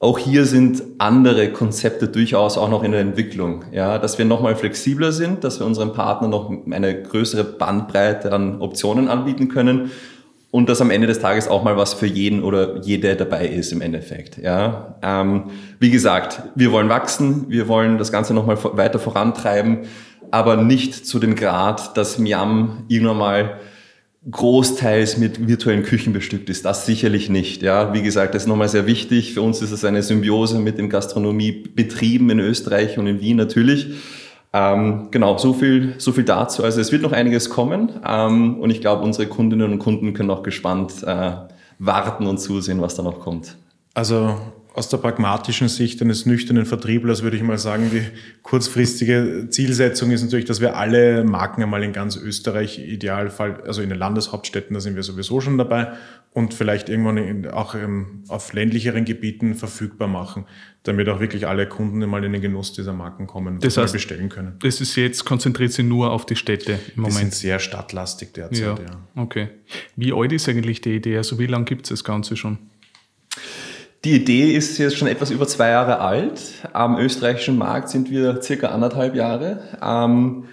Auch 0.00 0.18
hier 0.20 0.44
sind 0.44 0.82
andere 0.98 1.52
Konzepte 1.52 2.06
durchaus 2.06 2.56
auch 2.56 2.70
noch 2.70 2.84
in 2.84 2.92
der 2.92 3.00
Entwicklung, 3.00 3.64
ja, 3.72 3.98
dass 3.98 4.16
wir 4.16 4.24
nochmal 4.24 4.54
flexibler 4.54 5.10
sind, 5.10 5.42
dass 5.42 5.58
wir 5.58 5.66
unseren 5.66 5.92
Partnern 5.92 6.30
noch 6.30 6.52
eine 6.70 7.02
größere 7.02 7.42
Bandbreite 7.42 8.32
an 8.32 8.60
Optionen 8.60 9.08
anbieten 9.08 9.48
können 9.48 9.90
und 10.52 10.68
dass 10.68 10.80
am 10.80 10.92
Ende 10.92 11.08
des 11.08 11.18
Tages 11.18 11.48
auch 11.48 11.64
mal 11.64 11.76
was 11.76 11.94
für 11.94 12.06
jeden 12.06 12.44
oder 12.44 12.80
jede 12.82 13.16
dabei 13.16 13.48
ist 13.48 13.72
im 13.72 13.80
Endeffekt. 13.80 14.38
Ja, 14.38 14.94
ähm, 15.02 15.50
wie 15.80 15.90
gesagt, 15.90 16.42
wir 16.54 16.70
wollen 16.70 16.88
wachsen, 16.88 17.46
wir 17.48 17.66
wollen 17.66 17.98
das 17.98 18.12
Ganze 18.12 18.34
nochmal 18.34 18.56
weiter 18.74 19.00
vorantreiben, 19.00 19.78
aber 20.30 20.56
nicht 20.56 21.06
zu 21.06 21.18
dem 21.18 21.34
Grad, 21.34 21.96
dass 21.96 22.20
Miam 22.20 22.84
irgendwann 22.86 23.18
mal 23.18 23.58
großteils 24.30 25.16
mit 25.16 25.46
virtuellen 25.46 25.84
Küchen 25.84 26.12
bestückt 26.12 26.50
ist. 26.50 26.64
Das 26.64 26.86
sicherlich 26.86 27.28
nicht. 27.28 27.62
Ja, 27.62 27.94
wie 27.94 28.02
gesagt, 28.02 28.34
das 28.34 28.42
ist 28.42 28.48
nochmal 28.48 28.68
sehr 28.68 28.86
wichtig. 28.86 29.34
Für 29.34 29.42
uns 29.42 29.62
ist 29.62 29.70
es 29.70 29.84
eine 29.84 30.02
Symbiose 30.02 30.58
mit 30.58 30.78
dem 30.78 30.90
Gastronomiebetrieben 30.90 32.28
in 32.30 32.40
Österreich 32.40 32.98
und 32.98 33.06
in 33.06 33.20
Wien 33.20 33.36
natürlich. 33.36 33.94
Ähm, 34.52 35.08
genau, 35.10 35.38
so 35.38 35.52
viel, 35.52 35.94
so 35.98 36.12
viel 36.12 36.24
dazu. 36.24 36.64
Also 36.64 36.80
es 36.80 36.90
wird 36.90 37.02
noch 37.02 37.12
einiges 37.12 37.50
kommen 37.50 37.90
ähm, 38.06 38.58
und 38.60 38.70
ich 38.70 38.80
glaube, 38.80 39.04
unsere 39.04 39.28
Kundinnen 39.28 39.72
und 39.72 39.78
Kunden 39.78 40.14
können 40.14 40.30
auch 40.30 40.42
gespannt 40.42 41.02
äh, 41.04 41.32
warten 41.78 42.26
und 42.26 42.38
zusehen, 42.38 42.80
was 42.80 42.94
da 42.94 43.02
noch 43.02 43.20
kommt. 43.20 43.56
Also 43.94 44.36
aus 44.78 44.88
der 44.88 44.98
pragmatischen 44.98 45.68
Sicht 45.68 46.00
eines 46.00 46.24
nüchternen 46.24 46.64
Vertrieblers 46.64 47.22
würde 47.24 47.36
ich 47.36 47.42
mal 47.42 47.58
sagen, 47.58 47.90
die 47.92 48.02
kurzfristige 48.42 49.48
Zielsetzung 49.50 50.12
ist 50.12 50.22
natürlich, 50.22 50.44
dass 50.44 50.60
wir 50.60 50.76
alle 50.76 51.24
Marken 51.24 51.64
einmal 51.64 51.82
in 51.82 51.92
ganz 51.92 52.16
Österreich, 52.16 52.78
Idealfall, 52.78 53.60
also 53.66 53.82
in 53.82 53.88
den 53.88 53.98
Landeshauptstädten, 53.98 54.74
da 54.74 54.80
sind 54.80 54.94
wir 54.94 55.02
sowieso 55.02 55.40
schon 55.40 55.58
dabei, 55.58 55.94
und 56.32 56.54
vielleicht 56.54 56.88
irgendwann 56.88 57.16
in, 57.16 57.48
auch 57.48 57.74
ähm, 57.74 58.22
auf 58.28 58.52
ländlicheren 58.52 59.04
Gebieten 59.04 59.56
verfügbar 59.56 60.06
machen, 60.06 60.44
damit 60.84 61.08
auch 61.08 61.18
wirklich 61.18 61.48
alle 61.48 61.66
Kunden 61.66 62.00
einmal 62.00 62.22
in 62.22 62.32
den 62.32 62.40
Genuss 62.40 62.72
dieser 62.72 62.92
Marken 62.92 63.26
kommen 63.26 63.54
und 63.54 63.64
das 63.64 63.76
heißt, 63.76 63.92
bestellen 63.92 64.28
können. 64.28 64.54
Das 64.60 64.80
ist 64.80 64.94
jetzt, 64.94 65.24
konzentriert 65.24 65.72
sich 65.72 65.84
nur 65.84 66.12
auf 66.12 66.24
die 66.24 66.36
Städte 66.36 66.78
im 66.94 67.02
Moment. 67.02 67.16
Die 67.16 67.20
sind 67.22 67.34
sehr 67.34 67.58
stadtlastig 67.58 68.32
derzeit, 68.32 68.60
ja. 68.60 68.76
ja. 68.76 69.22
Okay. 69.22 69.48
Wie 69.96 70.12
alt 70.12 70.30
ist 70.30 70.48
eigentlich 70.48 70.80
die 70.80 70.94
Idee? 70.94 71.16
Also 71.16 71.40
wie 71.40 71.46
lange 71.46 71.64
gibt 71.64 71.86
es 71.86 71.88
das 71.88 72.04
Ganze 72.04 72.36
schon? 72.36 72.58
Die 74.04 74.14
Idee 74.14 74.52
ist 74.52 74.78
jetzt 74.78 74.96
schon 74.96 75.08
etwas 75.08 75.30
über 75.30 75.46
zwei 75.48 75.70
Jahre 75.70 75.98
alt. 75.98 76.40
Am 76.72 76.98
österreichischen 76.98 77.58
Markt 77.58 77.88
sind 77.88 78.10
wir 78.10 78.40
circa 78.42 78.68
anderthalb 78.68 79.16
Jahre. 79.16 79.60
Ähm, 79.82 80.44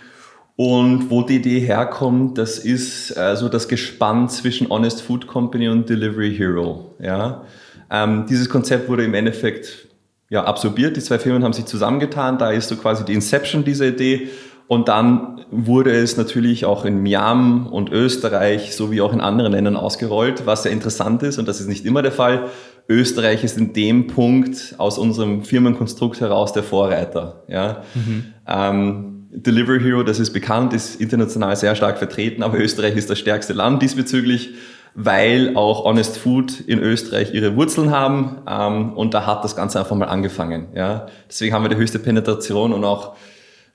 und 0.55 1.11
wo 1.11 1.21
die 1.21 1.35
Idee 1.35 1.59
herkommt, 1.59 2.37
das 2.37 2.57
ist 2.57 3.15
also 3.15 3.47
das 3.47 3.67
Gespann 3.67 4.29
zwischen 4.29 4.69
Honest 4.69 5.01
Food 5.01 5.27
Company 5.27 5.67
und 5.67 5.89
Delivery 5.89 6.33
Hero. 6.35 6.95
Ja? 6.99 7.43
Ähm, 7.91 8.25
dieses 8.27 8.49
Konzept 8.49 8.89
wurde 8.89 9.03
im 9.03 9.13
Endeffekt 9.13 9.89
ja, 10.29 10.43
absorbiert. 10.43 10.97
Die 10.97 11.01
zwei 11.01 11.19
Firmen 11.19 11.43
haben 11.43 11.53
sich 11.53 11.65
zusammengetan. 11.65 12.39
Da 12.39 12.49
ist 12.49 12.69
so 12.69 12.77
quasi 12.77 13.05
die 13.05 13.13
Inception 13.13 13.63
dieser 13.63 13.85
Idee. 13.85 14.29
Und 14.67 14.87
dann 14.87 15.45
wurde 15.51 15.91
es 15.91 16.17
natürlich 16.17 16.65
auch 16.65 16.85
in 16.85 17.03
Miam 17.03 17.67
und 17.67 17.91
Österreich 17.91 18.75
sowie 18.75 19.01
auch 19.01 19.13
in 19.13 19.21
anderen 19.21 19.51
Ländern 19.51 19.75
ausgerollt, 19.75 20.45
was 20.47 20.63
sehr 20.63 20.71
interessant 20.71 21.21
ist 21.21 21.37
und 21.37 21.47
das 21.47 21.59
ist 21.61 21.67
nicht 21.67 21.85
immer 21.85 22.01
der 22.01 22.11
Fall. 22.11 22.49
Österreich 22.87 23.43
ist 23.43 23.57
in 23.57 23.73
dem 23.73 24.07
Punkt 24.07 24.75
aus 24.77 24.97
unserem 24.97 25.43
Firmenkonstrukt 25.43 26.21
heraus 26.21 26.53
der 26.53 26.63
Vorreiter. 26.63 27.43
Ja. 27.47 27.83
Mhm. 27.95 28.25
Ähm, 28.47 29.27
Delivery 29.31 29.81
Hero, 29.81 30.03
das 30.03 30.19
ist 30.19 30.31
bekannt, 30.31 30.73
ist 30.73 31.01
international 31.01 31.55
sehr 31.55 31.75
stark 31.75 31.97
vertreten, 31.97 32.43
aber 32.43 32.59
Österreich 32.59 32.95
ist 32.95 33.09
das 33.09 33.19
stärkste 33.19 33.53
Land 33.53 33.81
diesbezüglich, 33.81 34.55
weil 34.93 35.55
auch 35.55 35.83
Honest 35.83 36.17
Food 36.17 36.61
in 36.61 36.79
Österreich 36.79 37.33
ihre 37.33 37.55
Wurzeln 37.55 37.91
haben 37.91 38.37
ähm, 38.47 38.93
und 38.93 39.13
da 39.13 39.25
hat 39.25 39.43
das 39.43 39.55
Ganze 39.55 39.79
einfach 39.79 39.95
mal 39.95 40.05
angefangen. 40.05 40.67
Ja. 40.73 41.07
Deswegen 41.27 41.53
haben 41.53 41.63
wir 41.63 41.69
die 41.69 41.75
höchste 41.75 41.99
Penetration 41.99 42.71
und 42.71 42.85
auch 42.85 43.15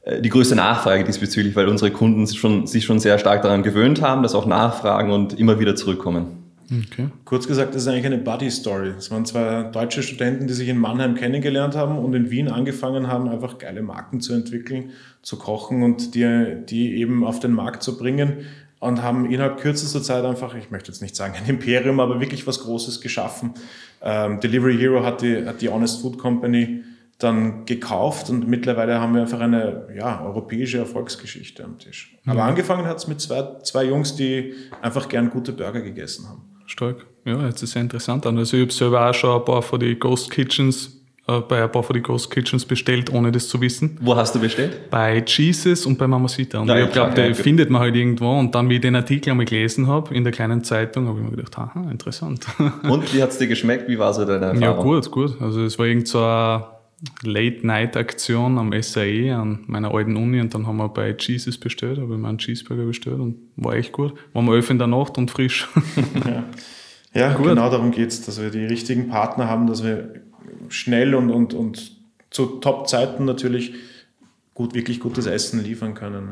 äh, 0.02 0.22
die 0.22 0.30
größte 0.30 0.54
Nachfrage 0.54 1.04
diesbezüglich, 1.04 1.54
weil 1.56 1.68
unsere 1.68 1.90
Kunden 1.90 2.26
schon, 2.26 2.66
sich 2.66 2.84
schon 2.84 3.00
sehr 3.00 3.18
stark 3.18 3.42
daran 3.42 3.62
gewöhnt 3.62 4.00
haben, 4.00 4.22
dass 4.22 4.34
auch 4.34 4.46
nachfragen 4.46 5.10
und 5.10 5.38
immer 5.38 5.60
wieder 5.60 5.76
zurückkommen. 5.76 6.39
Okay. 6.70 7.08
Kurz 7.24 7.48
gesagt, 7.48 7.74
das 7.74 7.82
ist 7.82 7.88
eigentlich 7.88 8.06
eine 8.06 8.18
Buddy-Story. 8.18 8.90
Es 8.96 9.10
waren 9.10 9.24
zwei 9.24 9.64
deutsche 9.64 10.02
Studenten, 10.02 10.46
die 10.46 10.54
sich 10.54 10.68
in 10.68 10.78
Mannheim 10.78 11.16
kennengelernt 11.16 11.74
haben 11.74 11.98
und 11.98 12.14
in 12.14 12.30
Wien 12.30 12.48
angefangen 12.48 13.08
haben, 13.08 13.28
einfach 13.28 13.58
geile 13.58 13.82
Marken 13.82 14.20
zu 14.20 14.32
entwickeln, 14.34 14.90
zu 15.22 15.36
kochen 15.36 15.82
und 15.82 16.14
die, 16.14 16.54
die 16.68 16.96
eben 16.96 17.24
auf 17.24 17.40
den 17.40 17.52
Markt 17.52 17.82
zu 17.82 17.98
bringen 17.98 18.46
und 18.78 19.02
haben 19.02 19.30
innerhalb 19.30 19.58
kürzester 19.58 20.02
Zeit 20.02 20.24
einfach, 20.24 20.54
ich 20.54 20.70
möchte 20.70 20.92
jetzt 20.92 21.02
nicht 21.02 21.16
sagen 21.16 21.34
ein 21.36 21.48
Imperium, 21.48 21.98
aber 21.98 22.20
wirklich 22.20 22.46
was 22.46 22.60
Großes 22.60 23.00
geschaffen. 23.00 23.54
Ähm, 24.00 24.40
Delivery 24.40 24.78
Hero 24.78 25.04
hat 25.04 25.22
die, 25.22 25.44
hat 25.44 25.60
die 25.60 25.68
Honest 25.68 26.00
Food 26.00 26.18
Company 26.18 26.82
dann 27.18 27.66
gekauft 27.66 28.30
und 28.30 28.48
mittlerweile 28.48 28.98
haben 28.98 29.14
wir 29.14 29.20
einfach 29.22 29.40
eine 29.40 29.88
ja, 29.94 30.24
europäische 30.24 30.78
Erfolgsgeschichte 30.78 31.62
am 31.62 31.78
Tisch. 31.78 32.16
Aber 32.24 32.42
mhm. 32.42 32.48
angefangen 32.48 32.86
hat 32.86 32.96
es 32.96 33.08
mit 33.08 33.20
zwei, 33.20 33.58
zwei 33.62 33.84
Jungs, 33.84 34.16
die 34.16 34.54
einfach 34.80 35.08
gern 35.08 35.28
gute 35.28 35.52
Burger 35.52 35.82
gegessen 35.82 36.28
haben. 36.28 36.50
Stark. 36.70 37.06
Ja, 37.24 37.46
jetzt 37.46 37.62
ist 37.62 37.72
sehr 37.72 37.82
interessant 37.82 38.26
an. 38.26 38.38
Also 38.38 38.56
ich 38.56 38.62
habe 38.62 38.72
selber 38.72 39.10
auch 39.10 39.14
schon 39.14 39.38
ein 39.38 39.44
paar 39.44 39.62
von 39.62 39.78
den 39.78 39.98
Ghost 39.98 40.30
Kitchens 40.30 41.00
äh, 41.28 41.40
bei 41.40 41.62
ein 41.62 41.70
paar 41.70 41.82
von 41.82 41.94
den 41.94 42.02
Ghost 42.02 42.30
Kitchens 42.30 42.64
bestellt, 42.64 43.12
ohne 43.12 43.30
das 43.30 43.48
zu 43.48 43.60
wissen. 43.60 43.98
Wo 44.00 44.16
hast 44.16 44.34
du 44.34 44.40
bestellt? 44.40 44.90
Bei 44.90 45.22
Jesus 45.26 45.86
und 45.86 45.98
bei 45.98 46.06
Mamacita. 46.06 46.58
Und 46.58 46.68
Ja, 46.68 46.76
ich 46.76 46.86
ja, 46.86 47.08
glaube, 47.08 47.20
ja, 47.20 47.34
findet 47.34 47.70
man 47.70 47.82
halt 47.82 47.94
irgendwo. 47.94 48.38
Und 48.38 48.54
dann, 48.54 48.68
wie 48.68 48.76
ich 48.76 48.80
den 48.80 48.96
Artikel 48.96 49.30
einmal 49.30 49.46
gelesen 49.46 49.86
habe, 49.86 50.14
in 50.14 50.24
der 50.24 50.32
kleinen 50.32 50.64
Zeitung, 50.64 51.08
habe 51.08 51.18
ich 51.18 51.24
mir 51.24 51.36
gedacht, 51.36 51.56
haha, 51.56 51.90
interessant. 51.90 52.46
Und 52.82 53.14
wie 53.14 53.22
hat's 53.22 53.38
dir 53.38 53.46
geschmeckt? 53.46 53.88
Wie 53.88 53.98
war 53.98 54.14
so 54.14 54.24
deine 54.24 54.46
Erfahrung? 54.46 54.62
ja, 54.62 54.72
gut, 54.72 55.10
gut. 55.10 55.40
Also 55.40 55.62
es 55.62 55.78
war 55.78 55.86
irgend 55.86 56.08
so 56.08 56.18
eine 56.18 56.64
Late-Night-Aktion 57.22 58.58
am 58.58 58.72
SAE 58.82 59.30
an 59.34 59.60
meiner 59.66 59.94
alten 59.94 60.16
Uni 60.16 60.40
und 60.40 60.52
dann 60.54 60.66
haben 60.66 60.76
wir 60.76 60.88
bei 60.88 61.14
Jesus 61.18 61.58
bestellt, 61.58 61.98
habe 61.98 62.14
ich 62.14 62.20
mir 62.20 62.28
einen 62.28 62.38
Cheeseburger 62.38 62.84
bestellt 62.84 63.20
und 63.20 63.36
war 63.56 63.74
echt 63.74 63.92
gut. 63.92 64.12
War 64.32 64.42
um 64.42 64.52
11 64.52 64.70
in 64.70 64.78
der 64.78 64.86
Nacht 64.86 65.16
und 65.18 65.30
frisch. 65.30 65.68
Ja, 67.12 67.32
Gut. 67.32 67.46
genau 67.46 67.68
darum 67.70 67.90
geht 67.90 68.10
es, 68.10 68.24
dass 68.24 68.40
wir 68.40 68.50
die 68.50 68.64
richtigen 68.64 69.08
Partner 69.08 69.48
haben, 69.48 69.66
dass 69.66 69.82
wir 69.82 70.14
schnell 70.68 71.16
und, 71.16 71.28
und, 71.30 71.54
und 71.54 71.96
zu 72.30 72.46
Top-Zeiten 72.60 73.24
natürlich 73.24 73.74
gut, 74.54 74.74
wirklich 74.74 75.00
gutes 75.00 75.26
Essen 75.26 75.60
liefern 75.60 75.94
können. 75.94 76.28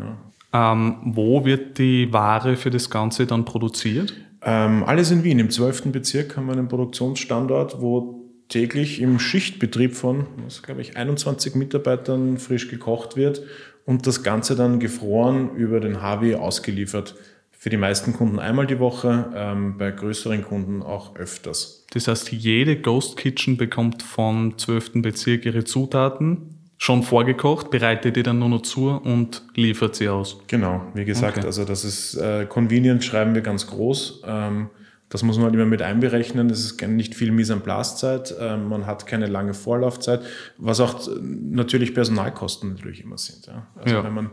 Ja. 0.53 0.73
ähm, 0.73 0.99
wo 1.03 1.45
wird 1.45 1.79
die 1.79 2.13
Ware 2.13 2.55
für 2.55 2.71
das 2.71 2.91
Ganze 2.91 3.27
dann 3.27 3.45
produziert? 3.45 4.15
Ähm, 4.43 4.85
alles 4.85 5.11
in 5.11 5.25
Wien. 5.25 5.41
Im 5.41 5.51
12. 5.51 5.91
Bezirk 5.91 6.37
haben 6.37 6.47
wir 6.47 6.53
einen 6.53 6.69
Produktionsstandort, 6.69 7.81
wo 7.83 8.28
täglich 8.49 9.01
im 9.01 9.19
Schichtbetrieb 9.19 9.95
von, 9.95 10.27
was 10.45 10.63
glaube 10.63 10.81
ich, 10.81 10.97
21 10.97 11.55
Mitarbeitern 11.55 12.39
frisch 12.39 12.69
gekocht 12.69 13.17
wird 13.17 13.43
und 13.85 14.07
das 14.07 14.23
Ganze 14.23 14.57
dann 14.57 14.81
gefroren 14.81 15.55
über 15.57 15.81
den 15.81 16.03
HW 16.03 16.37
ausgeliefert. 16.37 17.15
Für 17.61 17.71
die 17.71 17.77
meisten 17.77 18.13
Kunden 18.13 18.39
einmal 18.39 18.67
die 18.67 18.79
Woche, 18.79 19.33
ähm, 19.35 19.79
bei 19.79 19.91
größeren 19.91 20.43
Kunden 20.45 20.83
auch 20.83 21.17
öfters. 21.17 21.85
Das 21.93 22.07
heißt, 22.07 22.31
jede 22.31 22.77
Ghost 22.81 23.17
Kitchen 23.17 23.57
bekommt 23.57 24.03
vom 24.03 24.57
12. 24.57 25.03
Bezirk 25.03 25.45
ihre 25.45 25.65
Zutaten 25.65 26.55
schon 26.77 27.03
vorgekocht, 27.03 27.71
bereitet 27.71 28.15
die 28.15 28.23
dann 28.23 28.39
nur 28.39 28.49
noch 28.49 28.63
zu 28.63 28.89
und 28.91 29.43
liefert 29.57 29.97
sie 29.97 30.09
aus. 30.09 30.39
Genau, 30.47 30.83
wie 30.95 31.05
gesagt, 31.05 31.39
Okay. 31.39 31.47
also 31.47 31.65
das 31.65 31.85
ist 31.85 32.15
äh, 32.15 32.47
convenient, 32.47 33.03
schreiben 33.03 33.35
wir 33.35 33.43
ganz 33.43 33.67
groß. 33.67 34.23
Ähm, 34.25 34.71
das 35.09 35.23
muss 35.23 35.37
man 35.37 35.47
halt 35.47 35.55
immer 35.55 35.67
mit 35.67 35.83
einberechnen. 35.83 36.51
Es 36.51 36.65
ist 36.65 36.87
nicht 36.87 37.15
viel 37.15 37.33
Mise 37.33 37.55
en 37.55 37.61
place 37.63 37.97
Zeit. 37.97 38.35
Ähm, 38.39 38.69
man 38.69 38.87
hat 38.87 39.07
keine 39.07 39.27
lange 39.27 39.55
Vorlaufzeit, 39.55 40.21
was 40.59 40.81
auch 40.81 41.09
äh, 41.09 41.13
natürlich 41.21 41.95
Personalkosten 41.95 42.71
natürlich 42.75 43.03
immer 43.03 43.19
sind. 43.19 43.47
Ja. 43.47 43.67
Also 43.77 43.97
Ja. 43.97 44.05
wenn 44.05 44.15
man 44.15 44.31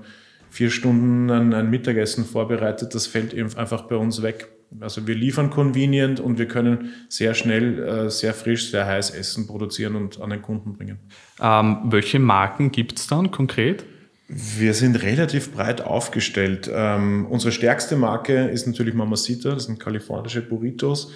vier 0.50 0.70
Stunden 0.70 1.30
ein, 1.30 1.54
ein 1.54 1.70
Mittagessen 1.70 2.26
vorbereitet, 2.26 2.96
das 2.96 3.08
fällt 3.08 3.34
eben 3.34 3.54
einfach 3.56 3.84
bei 3.84 3.96
uns 3.96 4.22
weg. 4.22 4.50
Also 4.82 5.08
wir 5.08 5.16
liefern 5.16 5.50
convenient 5.50 6.20
und 6.20 6.38
wir 6.40 6.48
können 6.48 6.90
sehr 7.08 7.34
schnell, 7.34 7.80
äh, 7.82 8.10
sehr 8.10 8.34
frisch, 8.34 8.72
sehr 8.72 8.86
heiß 8.86 9.12
Essen 9.12 9.48
produzieren 9.48 9.96
und 9.96 10.20
an 10.20 10.30
den 10.32 10.42
Kunden 10.42 10.74
bringen. 10.74 11.00
Ähm, 11.42 11.78
welche 11.86 12.20
Marken 12.20 12.72
gibt 12.72 13.00
es 13.00 13.08
dann 13.08 13.32
konkret? 13.32 13.86
Wir 14.28 14.74
sind 14.74 15.04
relativ 15.04 15.52
breit 15.52 15.82
aufgestellt. 15.82 16.70
Ähm, 16.74 17.28
unsere 17.30 17.52
stärkste 17.52 17.96
Marke 17.96 18.46
ist 18.48 18.66
natürlich 18.66 18.96
Mamacita, 18.96 19.52
das 19.52 19.66
sind 19.66 19.80
kalifornische 19.80 20.42
Burritos. 20.42 21.12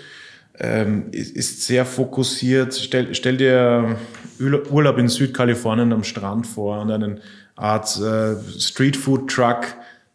Ähm, 0.59 1.05
ist, 1.11 1.65
sehr 1.65 1.85
fokussiert. 1.85 2.75
Stell, 2.75 3.15
stell 3.15 3.37
dir 3.37 3.97
Ur- 4.39 4.71
Urlaub 4.71 4.97
in 4.97 5.07
Südkalifornien 5.07 5.91
am 5.93 6.03
Strand 6.03 6.45
vor 6.45 6.81
und 6.81 6.91
einen 6.91 7.21
Art 7.55 7.97
äh, 7.99 8.35
Streetfood-Truck, 8.59 9.67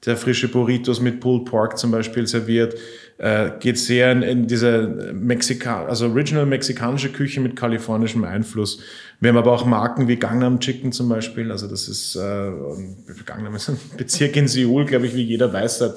der 0.07 0.17
frische 0.17 0.49
Burritos 0.49 1.01
mit 1.01 1.21
Pulled 1.21 1.47
Pork 1.47 1.79
zum 1.79 1.91
Beispiel 1.91 2.27
serviert. 2.27 2.75
Äh, 3.17 3.53
geht 3.61 3.79
sehr 3.79 4.11
in, 4.11 4.23
in 4.23 4.47
diese 4.49 5.13
Mexika 5.15 5.85
also 5.85 6.09
original 6.09 6.47
mexikanische 6.47 7.11
Küche 7.11 7.41
mit 7.41 7.55
kalifornischem 7.55 8.25
Einfluss. 8.25 8.81
Wir 9.21 9.29
haben 9.29 9.37
aber 9.37 9.53
auch 9.53 9.65
Marken 9.65 10.09
wie 10.09 10.17
Gangnam 10.17 10.59
Chicken 10.59 10.91
zum 10.91 11.09
Beispiel. 11.09 11.53
Also 11.53 11.69
das 11.69 11.87
ist 11.87 12.17
äh, 12.17 12.51
Gangnam 13.25 13.55
ist 13.55 13.69
ein 13.69 13.79
Bezirk 13.97 14.35
in 14.35 14.49
Seoul, 14.49 14.85
glaube 14.85 15.07
ich, 15.07 15.15
wie 15.15 15.23
jeder 15.23 15.53
weiß 15.53 15.79
seit, 15.79 15.95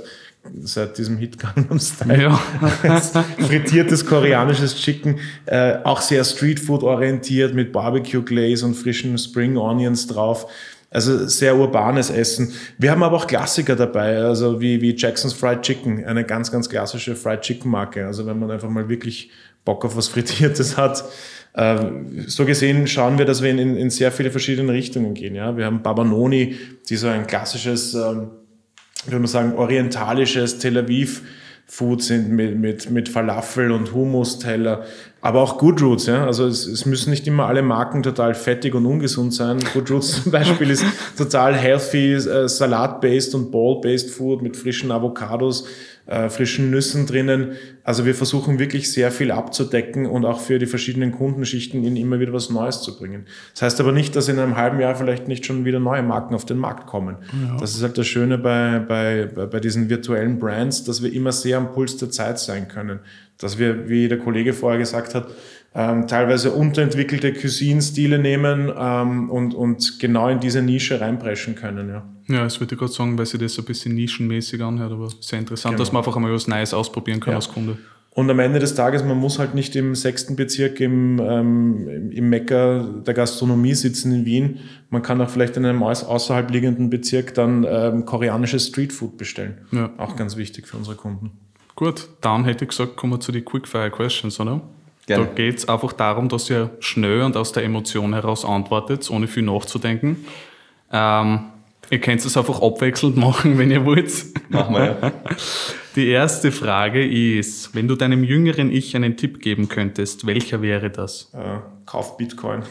seit 0.62 0.98
diesem 1.00 1.18
Hit 1.18 1.40
Gangnam 1.40 1.80
Style. 1.80 2.22
Ja. 2.22 2.36
Frittiertes 3.40 4.06
koreanisches 4.06 4.76
Chicken, 4.76 5.18
äh, 5.48 5.78
auch 5.84 6.02
sehr 6.02 6.24
Streetfood 6.24 6.84
orientiert 6.84 7.56
mit 7.56 7.72
Barbecue 7.72 8.22
Glaze 8.22 8.64
und 8.64 8.76
frischen 8.76 9.18
Spring 9.18 9.58
Onions 9.58 10.06
drauf. 10.06 10.52
Also 10.90 11.28
sehr 11.28 11.58
urbanes 11.58 12.10
Essen. 12.10 12.54
Wir 12.78 12.92
haben 12.92 13.04
aber 13.04 13.18
auch 13.18 13.28
Klassiker 13.28 13.76
dabei, 13.76 14.18
also 14.20 14.62
wie, 14.62 14.82
wie 14.82 14.96
Jackson's 14.96 15.34
Fried 15.34 15.62
Chicken, 15.62 16.06
eine 16.06 16.24
ganz, 16.24 16.50
ganz 16.52 16.70
klassische 16.70 17.16
Fried 17.16 17.42
Chicken 17.42 17.70
Marke. 17.70 18.06
Also 18.06 18.26
wenn 18.26 18.40
man 18.40 18.52
einfach 18.52 18.70
mal 18.70 18.88
wirklich 18.88 19.30
Bock 19.66 19.84
auf 19.84 19.98
was 19.98 20.08
Frittiertes 20.08 20.78
hat. 20.78 21.04
Ähm, 21.56 22.24
so 22.28 22.46
gesehen 22.46 22.88
schauen 22.88 23.18
wir, 23.18 23.26
dass 23.26 23.42
wir 23.42 23.50
in, 23.50 23.76
in, 23.76 23.90
sehr 23.90 24.12
viele 24.12 24.32
verschiedene 24.32 24.72
Richtungen 24.72 25.14
gehen. 25.14 25.36
Ja? 25.36 25.58
Wir 25.58 25.66
haben 25.66 25.82
Babanoni, 25.82 26.56
die 26.88 26.96
so 26.96 27.08
ein 27.08 27.28
klassisches, 27.28 27.94
ähm, 27.94 28.30
würde 29.06 29.20
man 29.20 29.28
sagen, 29.28 29.56
orientalisches 29.56 30.60
Tel 30.60 30.78
Aviv 30.78 31.24
Food 31.70 32.02
sind 32.02 32.30
mit, 32.30 32.58
mit, 32.58 32.90
mit 32.92 33.10
Falafel 33.10 33.72
und 33.72 33.94
Hummus-Teller, 33.94 34.86
aber 35.20 35.42
auch 35.42 35.58
Good 35.58 35.82
Roots. 35.82 36.06
Ja? 36.06 36.26
Also 36.26 36.48
es, 36.48 36.66
es 36.66 36.86
müssen 36.86 37.10
nicht 37.10 37.28
immer 37.28 37.48
alle 37.48 37.62
Marken 37.62 38.04
total 38.04 38.36
fettig 38.36 38.74
und 38.74 38.86
ungesund 38.86 39.34
sein. 39.34 39.60
Good 39.74 39.92
Roots 39.92 40.24
zum 40.24 40.32
Beispiel 40.32 40.70
ist 40.70 40.86
total 41.18 41.54
healthy, 41.54 42.14
äh, 42.14 42.48
Salat-based 42.48 43.36
und 43.36 43.52
Ball-based 43.52 44.10
Food 44.10 44.42
mit 44.42 44.56
frischen 44.56 44.92
Avocados, 44.92 45.66
äh, 46.08 46.30
frischen 46.30 46.72
Nüssen 46.72 47.06
drinnen. 47.06 47.54
Also 47.84 48.06
wir 48.06 48.16
versuchen 48.16 48.60
wirklich 48.60 48.92
sehr 48.92 49.12
viel 49.12 49.32
abzudecken 49.32 50.06
und 50.06 50.24
auch 50.26 50.40
für 50.40 50.60
die 50.60 50.66
verschiedenen 50.66 51.12
Kundenschichten 51.12 51.84
ihnen 51.84 51.98
immer 51.98 52.20
wieder 52.20 52.32
was 52.32 52.50
Neues 52.50 52.82
zu 52.82 52.98
bringen. 52.98 53.26
Das 53.54 53.64
heißt 53.64 53.82
aber 53.82 53.92
nicht, 53.92 54.16
dass 54.16 54.30
in 54.30 54.40
einem 54.40 54.56
halben 54.56 54.80
Jahr 54.80 54.96
vielleicht 54.96 55.28
nicht 55.28 55.46
schon 55.46 55.66
wieder 55.66 55.80
neue 55.80 56.04
Marken 56.04 56.36
auf 56.36 56.46
den 56.46 56.58
Markt 56.58 56.88
kommen. 56.88 57.18
Das 57.60 57.76
ist 57.76 57.84
halt 57.84 57.98
das 57.98 58.08
Schöne 58.08 58.38
bei, 58.38 58.80
bei, 58.80 59.30
bei 59.34 59.58
bei 59.58 59.62
diesen 59.62 59.90
virtuellen 59.90 60.38
Brands, 60.38 60.84
dass 60.84 61.02
wir 61.02 61.12
immer 61.12 61.32
sehr 61.32 61.58
am 61.58 61.74
Puls 61.74 61.98
der 61.98 62.12
Zeit 62.12 62.38
sein 62.38 62.68
können. 62.68 63.00
Dass 63.40 63.58
wir, 63.58 63.90
wie 63.90 64.08
der 64.08 64.20
Kollege 64.20 64.54
vorher 64.54 64.78
gesagt 64.78 65.16
hat, 65.16 65.32
ähm, 65.74 66.06
teilweise 66.06 66.52
unterentwickelte 66.52 67.34
Cuisine-Stile 67.34 68.20
nehmen 68.20 68.72
ähm, 68.78 69.32
und, 69.32 69.56
und 69.56 69.98
genau 70.00 70.30
in 70.30 70.40
diese 70.40 70.62
Nische 70.62 71.02
reinpreschen 71.02 71.56
können. 71.56 71.90
Ja. 71.90 72.08
Ja, 72.28 72.44
das 72.44 72.60
würde 72.60 72.76
ich 72.76 72.80
gerade 72.80 72.92
sagen, 72.92 73.18
weil 73.18 73.26
sich 73.26 73.40
das 73.40 73.54
so 73.54 73.62
ein 73.62 73.66
bisschen 73.66 73.96
nischenmäßig 73.96 74.62
anhört, 74.62 74.92
aber 74.92 75.10
sehr 75.22 75.40
interessant, 75.40 75.74
Genau. 75.76 75.84
dass 75.84 75.92
man 75.94 76.02
einfach 76.02 76.16
einmal 76.16 76.34
was 76.34 76.48
Neues 76.48 76.74
ausprobieren 76.74 77.20
kann 77.20 77.32
Ja. 77.32 77.38
als 77.38 77.48
Kunde. 77.50 77.78
Und 78.12 78.30
am 78.32 78.40
Ende 78.40 78.58
des 78.58 78.74
Tages, 78.74 79.04
man 79.04 79.18
muss 79.18 79.38
halt 79.38 79.54
nicht 79.54 79.76
im 79.76 79.94
sechsten 79.94 80.36
Bezirk 80.36 80.80
im, 80.80 81.20
ähm, 81.20 82.12
im- 82.12 82.30
Mekka 82.30 82.80
der 83.06 83.14
Gastronomie 83.14 83.76
sitzen 83.76 84.12
in 84.12 84.26
Wien. 84.26 84.58
Man 84.90 85.04
kann 85.04 85.22
auch 85.22 85.30
vielleicht 85.30 85.56
in 85.56 85.66
einem 85.66 85.84
außerhalb 85.84 86.50
liegenden 86.50 86.90
Bezirk 86.90 87.36
dann 87.36 87.64
ähm, 87.70 88.06
koreanisches 88.06 88.68
Streetfood 88.70 89.18
bestellen. 89.18 89.60
Ja. 89.72 89.92
Auch 89.98 90.16
ganz 90.16 90.36
wichtig 90.36 90.66
für 90.68 90.78
unsere 90.78 90.96
Kunden. 90.96 91.30
Gut, 91.76 92.10
dann 92.22 92.44
hätte 92.46 92.66
ich 92.66 92.70
gesagt, 92.70 92.96
kommen 92.98 93.14
wir 93.14 93.20
zu 93.20 93.32
den 93.32 93.46
Quickfire 93.46 93.92
Questions, 93.92 94.40
oder? 94.40 94.62
Gerne. 95.06 95.26
Da 95.28 95.34
geht 95.34 95.60
es 95.60 95.70
einfach 95.70 95.94
darum, 95.94 96.28
dass 96.28 96.50
ihr 96.50 96.72
schnell 96.80 97.22
und 97.22 97.38
aus 97.38 97.52
der 97.52 97.64
Emotion 97.64 98.14
heraus 98.14 98.44
antwortet, 98.44 99.10
ohne 99.12 99.28
viel 99.28 99.44
nachzudenken. 99.44 100.26
Ähm, 100.92 101.40
ihr 101.90 102.00
könnt 102.00 102.24
es 102.24 102.38
einfach 102.38 102.62
abwechselnd 102.62 103.18
machen, 103.18 103.58
wenn 103.58 103.72
ihr 103.72 103.86
wollt. 103.86 104.12
Machen 104.50 104.76
wir 104.76 104.86
ja. 104.86 105.12
Die 105.96 106.10
erste 106.10 106.52
Frage 106.52 107.06
ist, 107.06 107.74
wenn 107.74 107.88
du 107.88 107.96
deinem 107.96 108.24
jüngeren 108.24 108.72
Ich 108.72 108.96
einen 108.96 109.18
Tipp 109.18 109.42
geben 109.42 109.68
könntest, 109.68 110.28
welcher 110.28 110.62
wäre 110.62 110.92
das? 110.92 111.32
Äh, 111.34 111.58
kauft 111.88 112.18
Bitcoin. 112.18 112.62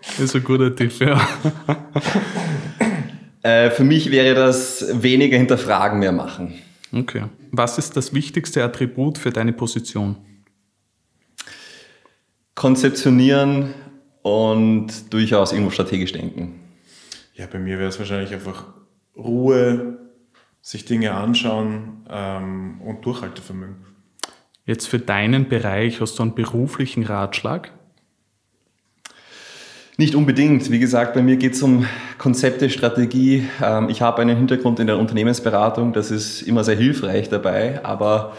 Das 0.00 0.18
ist 0.20 0.36
ein 0.36 0.44
guter 0.44 0.74
Tipp, 0.74 0.92
ja. 1.00 1.20
Äh, 3.44 3.70
für 3.72 3.84
mich 3.84 4.10
wäre 4.10 4.34
das 4.34 4.86
weniger 4.90 5.36
hinterfragen, 5.36 5.98
mehr 5.98 6.12
machen. 6.12 6.54
Okay. 6.94 7.24
Was 7.52 7.76
ist 7.76 7.94
das 7.94 8.14
wichtigste 8.14 8.64
Attribut 8.64 9.18
für 9.18 9.32
deine 9.32 9.52
Position? 9.52 10.16
Konzeptionieren 12.54 13.74
und 14.24 15.12
durchaus 15.12 15.52
irgendwo 15.52 15.70
strategisch 15.70 16.12
denken. 16.12 16.58
Ja, 17.34 17.46
bei 17.46 17.58
mir 17.58 17.78
wäre 17.78 17.90
es 17.90 17.98
wahrscheinlich 17.98 18.32
einfach 18.32 18.64
Ruhe, 19.14 19.98
sich 20.62 20.86
Dinge 20.86 21.12
anschauen 21.12 22.06
ähm, 22.08 22.80
und 22.80 23.04
Durchhaltevermögen. 23.04 23.76
Jetzt 24.64 24.88
für 24.88 24.98
deinen 24.98 25.50
Bereich 25.50 26.00
hast 26.00 26.18
du 26.18 26.22
einen 26.22 26.34
beruflichen 26.34 27.04
Ratschlag? 27.04 27.70
Nicht 29.98 30.14
unbedingt. 30.14 30.70
Wie 30.70 30.78
gesagt, 30.78 31.12
bei 31.12 31.22
mir 31.22 31.36
geht 31.36 31.52
es 31.52 31.62
um 31.62 31.86
Konzepte, 32.16 32.70
Strategie. 32.70 33.46
Ähm, 33.62 33.90
Ich 33.90 34.00
habe 34.00 34.22
einen 34.22 34.38
Hintergrund 34.38 34.80
in 34.80 34.86
der 34.86 34.96
Unternehmensberatung. 34.96 35.92
Das 35.92 36.10
ist 36.10 36.40
immer 36.40 36.64
sehr 36.64 36.76
hilfreich 36.76 37.28
dabei. 37.28 37.84
Aber 37.84 38.34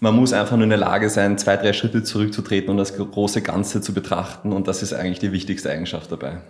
man 0.00 0.14
muss 0.14 0.32
einfach 0.32 0.56
nur 0.56 0.64
in 0.64 0.70
der 0.70 0.78
Lage 0.78 1.08
sein, 1.08 1.38
zwei, 1.38 1.56
drei 1.56 1.72
Schritte 1.72 2.02
zurückzutreten 2.02 2.70
und 2.70 2.76
das 2.76 2.96
große 2.96 3.42
Ganze 3.42 3.80
zu 3.80 3.94
betrachten. 3.94 4.52
Und 4.52 4.68
das 4.68 4.82
ist 4.82 4.92
eigentlich 4.92 5.18
die 5.18 5.32
wichtigste 5.32 5.70
Eigenschaft 5.70 6.12
dabei. 6.12 6.42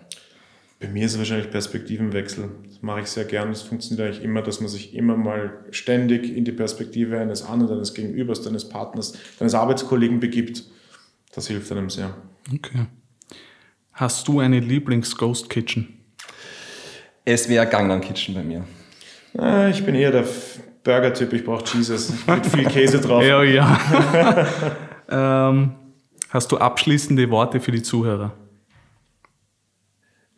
Bei 0.78 0.88
mir 0.88 1.06
ist 1.06 1.12
es 1.12 1.18
wahrscheinlich 1.18 1.50
Perspektivenwechsel. 1.50 2.50
Das 2.68 2.82
mache 2.82 3.00
ich 3.00 3.06
sehr 3.06 3.24
gern. 3.24 3.50
Es 3.50 3.62
funktioniert 3.62 4.06
eigentlich 4.06 4.22
immer, 4.24 4.42
dass 4.42 4.60
man 4.60 4.68
sich 4.68 4.94
immer 4.94 5.16
mal 5.16 5.64
ständig 5.70 6.36
in 6.36 6.44
die 6.44 6.52
Perspektive 6.52 7.18
eines 7.18 7.42
anderen, 7.42 7.76
eines 7.76 7.94
Gegenübers, 7.94 8.42
deines 8.42 8.68
Partners, 8.68 9.14
deines 9.38 9.54
Arbeitskollegen 9.54 10.20
begibt. 10.20 10.64
Das 11.34 11.46
hilft 11.46 11.72
einem 11.72 11.88
sehr. 11.88 12.14
Okay. 12.52 12.86
Hast 13.92 14.28
du 14.28 14.40
eine 14.40 14.60
Lieblings-Ghost 14.60 15.48
Kitchen? 15.48 16.04
Es 17.24 17.48
wäre 17.48 17.66
Gangnam 17.66 18.02
Kitchen 18.02 18.34
bei 18.34 18.42
mir. 18.42 18.64
Ah, 19.38 19.68
ich 19.68 19.82
bin 19.82 19.94
eher 19.94 20.12
der 20.12 20.24
Burger-Typ. 20.86 21.32
Ich 21.32 21.44
brauche 21.44 21.64
Cheeses 21.64 22.12
mit 22.26 22.46
viel 22.46 22.64
Käse 22.64 23.00
drauf. 23.00 23.22
Ja, 23.26 23.42
ja. 23.42 24.46
ähm, 25.50 25.72
hast 26.30 26.50
du 26.52 26.58
abschließende 26.58 27.28
Worte 27.30 27.60
für 27.60 27.72
die 27.72 27.82
Zuhörer? 27.82 28.32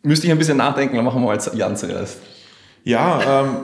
Müsste 0.01 0.27
ich 0.27 0.31
ein 0.31 0.37
bisschen 0.39 0.57
nachdenken, 0.57 0.95
dann 0.95 1.05
machen 1.05 1.21
wir 1.21 1.27
mal 1.27 1.39
Jan 1.55 1.77
zuerst. 1.77 2.19
Ja, 2.83 3.43
ähm, 3.43 3.57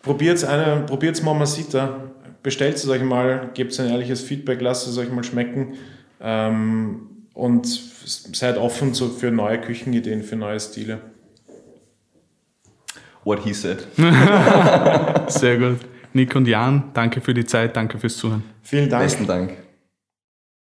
probiert 0.00 0.42
eine, 0.44 0.84
probiert's 0.86 1.22
Mamacita. 1.22 2.00
Bestellt 2.42 2.76
es 2.76 2.88
euch 2.88 3.02
mal, 3.02 3.50
gebt 3.54 3.78
ein 3.78 3.88
ehrliches 3.88 4.22
Feedback, 4.22 4.60
lasst 4.60 4.88
es 4.88 4.96
euch 4.98 5.10
mal 5.10 5.22
schmecken. 5.22 5.74
Ähm, 6.20 7.08
und 7.34 7.66
seid 7.66 8.58
offen 8.58 8.94
so 8.94 9.08
für 9.08 9.30
neue 9.30 9.60
Küchenideen, 9.60 10.22
für 10.22 10.36
neue 10.36 10.60
Stile. 10.60 11.00
What 13.24 13.40
he 13.44 13.52
said. 13.52 13.86
Sehr 15.28 15.58
gut. 15.58 15.78
Nick 16.12 16.34
und 16.34 16.46
Jan, 16.46 16.90
danke 16.92 17.20
für 17.20 17.32
die 17.32 17.44
Zeit, 17.44 17.76
danke 17.76 17.98
fürs 17.98 18.16
Zuhören. 18.16 18.42
Vielen 18.62 18.90
Dank. 18.90 19.02
Besten 19.04 19.26
Dank. 19.26 19.61